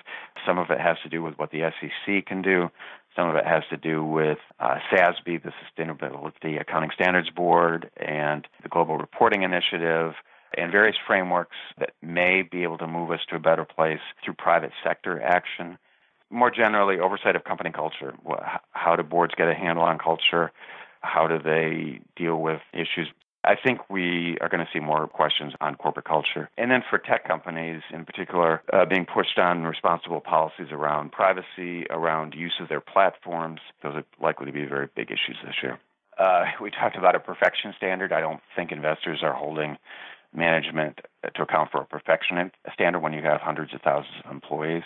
Some 0.46 0.58
of 0.58 0.70
it 0.70 0.80
has 0.80 0.96
to 1.02 1.08
do 1.08 1.22
with 1.22 1.38
what 1.38 1.50
the 1.50 1.70
SEC 1.80 2.26
can 2.26 2.42
do. 2.42 2.70
Some 3.16 3.28
of 3.28 3.36
it 3.36 3.44
has 3.44 3.64
to 3.70 3.76
do 3.76 4.04
with 4.04 4.38
uh, 4.60 4.76
SASB, 4.92 5.42
the 5.42 5.52
Sustainability 5.66 6.60
Accounting 6.60 6.90
Standards 6.94 7.30
Board, 7.30 7.90
and 7.96 8.46
the 8.62 8.68
Global 8.68 8.96
Reporting 8.96 9.42
Initiative, 9.42 10.14
and 10.56 10.70
various 10.70 10.96
frameworks 11.06 11.56
that 11.78 11.90
may 12.00 12.42
be 12.42 12.62
able 12.62 12.78
to 12.78 12.86
move 12.86 13.10
us 13.10 13.20
to 13.28 13.36
a 13.36 13.40
better 13.40 13.64
place 13.64 14.00
through 14.24 14.34
private 14.34 14.72
sector 14.84 15.20
action. 15.20 15.78
More 16.30 16.50
generally, 16.50 16.98
oversight 17.00 17.36
of 17.36 17.44
company 17.44 17.70
culture. 17.70 18.14
How 18.70 18.96
do 18.96 19.02
boards 19.02 19.34
get 19.36 19.48
a 19.48 19.54
handle 19.54 19.84
on 19.84 19.98
culture? 19.98 20.52
How 21.00 21.26
do 21.26 21.38
they 21.38 22.00
deal 22.16 22.36
with 22.36 22.60
issues 22.72 23.08
I 23.48 23.56
think 23.56 23.88
we 23.88 24.37
are 24.42 24.50
going 24.50 24.61
to 24.61 24.68
see 24.70 24.78
more 24.78 25.06
questions 25.06 25.54
on 25.62 25.74
corporate 25.76 26.04
culture. 26.04 26.50
And 26.58 26.70
then 26.70 26.82
for 26.90 26.98
tech 26.98 27.26
companies 27.26 27.80
in 27.90 28.04
particular, 28.04 28.62
uh, 28.74 28.84
being 28.84 29.06
pushed 29.06 29.38
on 29.38 29.64
responsible 29.64 30.20
policies 30.20 30.66
around 30.70 31.12
privacy, 31.12 31.87
around 31.88 32.34
use 32.34 32.52
of 32.61 32.68
their 32.68 32.82
platforms, 32.82 33.61
those 33.82 33.94
are 33.94 34.04
likely 34.22 34.44
to 34.44 34.52
be 34.52 34.66
very 34.66 34.88
big 34.94 35.11
issues 35.11 35.38
this 35.42 35.54
year. 35.62 35.78
Uh, 36.18 36.44
we 36.61 36.70
talked 36.70 36.98
about 36.98 37.14
a 37.14 37.20
perfection 37.20 37.72
standard. 37.74 38.12
I 38.12 38.20
don't 38.20 38.40
think 38.54 38.70
investors 38.70 39.20
are 39.22 39.32
holding 39.32 39.78
management 40.34 41.00
to 41.34 41.42
account 41.42 41.70
for 41.70 41.80
a 41.80 41.87
perfection 41.87 42.50
standard 42.74 43.00
when 43.00 43.14
you 43.14 43.22
have 43.22 43.40
hundreds 43.40 43.72
of 43.72 43.80
thousands 43.80 44.12
of 44.26 44.30
employees. 44.30 44.82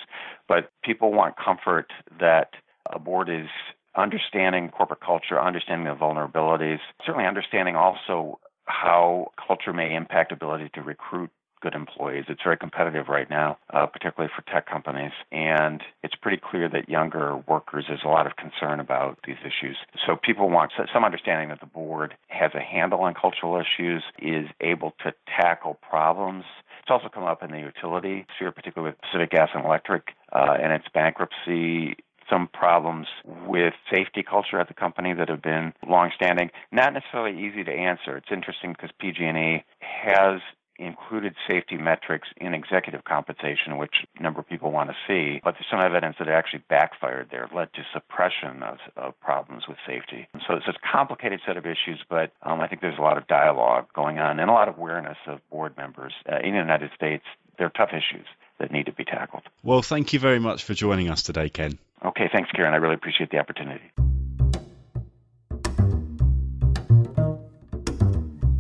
But 0.47 0.71
people 0.85 1.11
want 1.11 1.35
comfort 1.37 1.91
that 2.21 2.51
a 2.89 3.01
board 3.01 3.29
is 3.29 3.49
understanding 3.97 4.69
corporate 4.69 5.01
culture, 5.01 5.41
understanding 5.41 5.87
the 5.87 5.99
vulnerabilities, 5.99 6.79
certainly 7.05 7.27
understanding 7.27 7.75
also 7.75 8.39
how 8.67 9.33
culture 9.47 9.73
may 9.73 9.95
impact 9.95 10.33
ability 10.33 10.71
to 10.75 10.83
recruit 10.83 11.31
good 11.63 11.75
employees. 11.75 12.25
It's 12.29 12.43
very 12.43 12.57
competitive 12.57 13.09
right 13.09 13.31
now, 13.31 13.57
uh, 13.73 13.87
particularly 13.87 14.31
for 14.35 14.43
tech 14.53 14.69
companies. 14.69 15.13
And 15.31 15.81
it's 16.03 16.15
pretty 16.17 16.43
clear 16.43 16.69
that 16.69 16.89
younger 16.89 17.37
workers, 17.47 17.85
there's 17.89 18.03
a 18.05 18.09
lot 18.09 18.27
of 18.27 18.37
concern 18.37 18.81
about 18.81 19.21
these 19.27 19.37
issues. 19.41 19.77
So 20.05 20.17
people 20.17 20.51
want 20.51 20.73
some 20.93 21.05
understanding 21.05 21.49
that 21.49 21.61
the 21.61 21.67
board 21.67 22.15
has 22.29 22.51
a 22.55 22.61
handle 22.61 23.01
on 23.03 23.15
cultural 23.15 23.57
issues, 23.61 24.03
is 24.19 24.49
able 24.61 24.93
to 25.05 25.15
tackle 25.41 25.79
problems. 25.89 26.45
It's 26.83 26.91
also 26.91 27.09
come 27.09 27.25
up 27.25 27.43
in 27.45 27.53
the 27.53 27.61
utility 27.61 28.27
sphere, 28.37 28.51
particularly 28.51 28.93
with 28.93 29.01
Pacific 29.01 29.31
Gas 29.31 29.51
and 29.55 29.65
Electric 29.65 30.09
uh, 30.33 30.57
and 30.61 30.73
its 30.73 30.87
bankruptcy 30.93 31.97
some 32.33 32.49
problems 32.49 33.07
with 33.47 33.75
safety 33.93 34.23
culture 34.23 34.59
at 34.59 34.69
the 34.69 34.75
company 34.75 35.13
that 35.15 35.29
have 35.29 35.43
been 35.43 35.73
longstanding. 35.87 36.51
Not 36.71 36.95
necessarily 36.95 37.39
easy 37.39 37.65
to 37.65 37.71
answer. 37.71 38.17
It's 38.17 38.33
interesting 38.33 38.73
because 38.73 38.91
PG&E 38.99 39.65
has 39.81 40.41
included 40.79 41.35
safety 41.49 41.77
metrics 41.77 42.29
in 42.39 42.55
executive 42.55 43.05
compensation, 43.05 43.77
which 43.77 43.95
a 44.19 44.23
number 44.23 44.41
of 44.41 44.49
people 44.49 44.73
want 44.73 44.91
to 44.91 44.97
see, 45.07 45.41
but 45.45 45.55
there's 45.55 45.67
some 45.71 45.81
evidence 45.81 46.17
that 46.19 46.29
it 46.29 46.33
actually 46.33 46.63
backfired 46.69 47.29
there, 47.31 47.49
led 47.55 47.73
to 47.75 47.83
suppression 47.93 48.63
of, 48.63 48.79
of 48.97 49.19
problems 49.21 49.65
with 49.69 49.77
safety. 49.87 50.27
So 50.49 50.55
it's 50.55 50.67
a 50.67 50.73
complicated 50.91 51.41
set 51.47 51.57
of 51.57 51.67
issues, 51.67 52.03
but 52.09 52.33
um, 52.43 52.61
I 52.61 52.69
think 52.69 52.81
there's 52.81 52.99
a 52.99 53.03
lot 53.03 53.19
of 53.19 53.27
dialogue 53.27 53.87
going 53.95 54.19
on 54.19 54.41
and 54.41 54.51
a 54.51 54.53
lot 54.53 54.69
of 54.69 54.79
awareness 54.79 55.19
of 55.27 55.39
board 55.51 55.77
members 55.77 56.15
uh, 56.31 56.39
in 56.43 56.53
the 56.53 56.59
United 56.59 56.91
States. 56.97 57.25
They're 57.59 57.71
tough 57.71 57.91
issues 57.91 58.27
that 58.59 58.73
need 58.73 58.87
to 58.87 58.93
be 58.93 59.05
tackled. 59.05 59.43
Well, 59.63 59.83
thank 59.83 60.13
you 60.13 60.19
very 60.19 60.39
much 60.39 60.65
for 60.65 60.75
joining 60.75 61.11
us 61.11 61.23
today, 61.23 61.49
Ken. 61.49 61.79
Okay, 62.13 62.29
thanks, 62.31 62.51
Kieran. 62.55 62.75
I 62.75 62.77
really 62.77 62.95
appreciate 62.95 63.31
the 63.31 63.39
opportunity. 63.39 63.81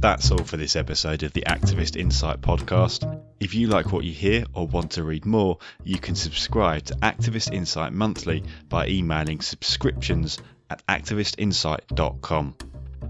That's 0.00 0.30
all 0.30 0.42
for 0.42 0.56
this 0.56 0.74
episode 0.74 1.22
of 1.22 1.34
the 1.34 1.42
Activist 1.42 1.96
Insight 1.96 2.40
podcast. 2.40 3.22
If 3.40 3.54
you 3.54 3.66
like 3.66 3.92
what 3.92 4.04
you 4.04 4.12
hear 4.12 4.46
or 4.54 4.66
want 4.66 4.92
to 4.92 5.04
read 5.04 5.26
more, 5.26 5.58
you 5.84 5.98
can 5.98 6.14
subscribe 6.14 6.84
to 6.86 6.94
Activist 6.94 7.52
Insight 7.52 7.92
monthly 7.92 8.42
by 8.70 8.88
emailing 8.88 9.42
subscriptions 9.42 10.38
at 10.70 10.84
activistinsight.com. 10.86 12.56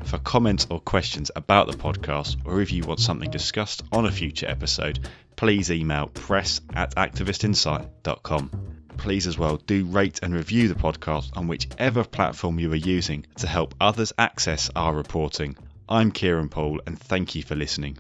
For 0.05 0.19
comments 0.19 0.67
or 0.71 0.81
questions 0.81 1.31
about 1.37 1.71
the 1.71 1.79
podcast, 1.79 2.37
or 2.45 2.61
if 2.61 2.73
you 2.73 2.83
want 2.83 2.99
something 2.99 3.31
discussed 3.31 3.85
on 3.93 4.07
a 4.07 4.11
future 4.11 4.49
episode, 4.49 4.99
please 5.37 5.71
email 5.71 6.09
press 6.09 6.61
at 6.75 6.97
activistinsight.com 6.97 8.72
please 9.03 9.27
as 9.27 9.37
well 9.37 9.57
do 9.57 9.85
rate 9.87 10.21
and 10.23 10.33
review 10.33 10.69
the 10.69 10.77
podcast 10.77 11.37
on 11.37 11.49
whichever 11.49 12.05
platform 12.05 12.61
you 12.61 12.71
are 12.71 12.77
using 12.77 13.27
to 13.35 13.49
help 13.49 13.75
others 13.81 14.13
access 14.17 14.71
our 14.77 14.95
reporting. 14.95 15.57
I'm 15.89 16.13
Kieran 16.13 16.49
Poole 16.49 16.81
and 16.87 16.97
thank 16.97 17.35
you 17.35 17.43
for 17.43 17.57
listening. 17.57 17.99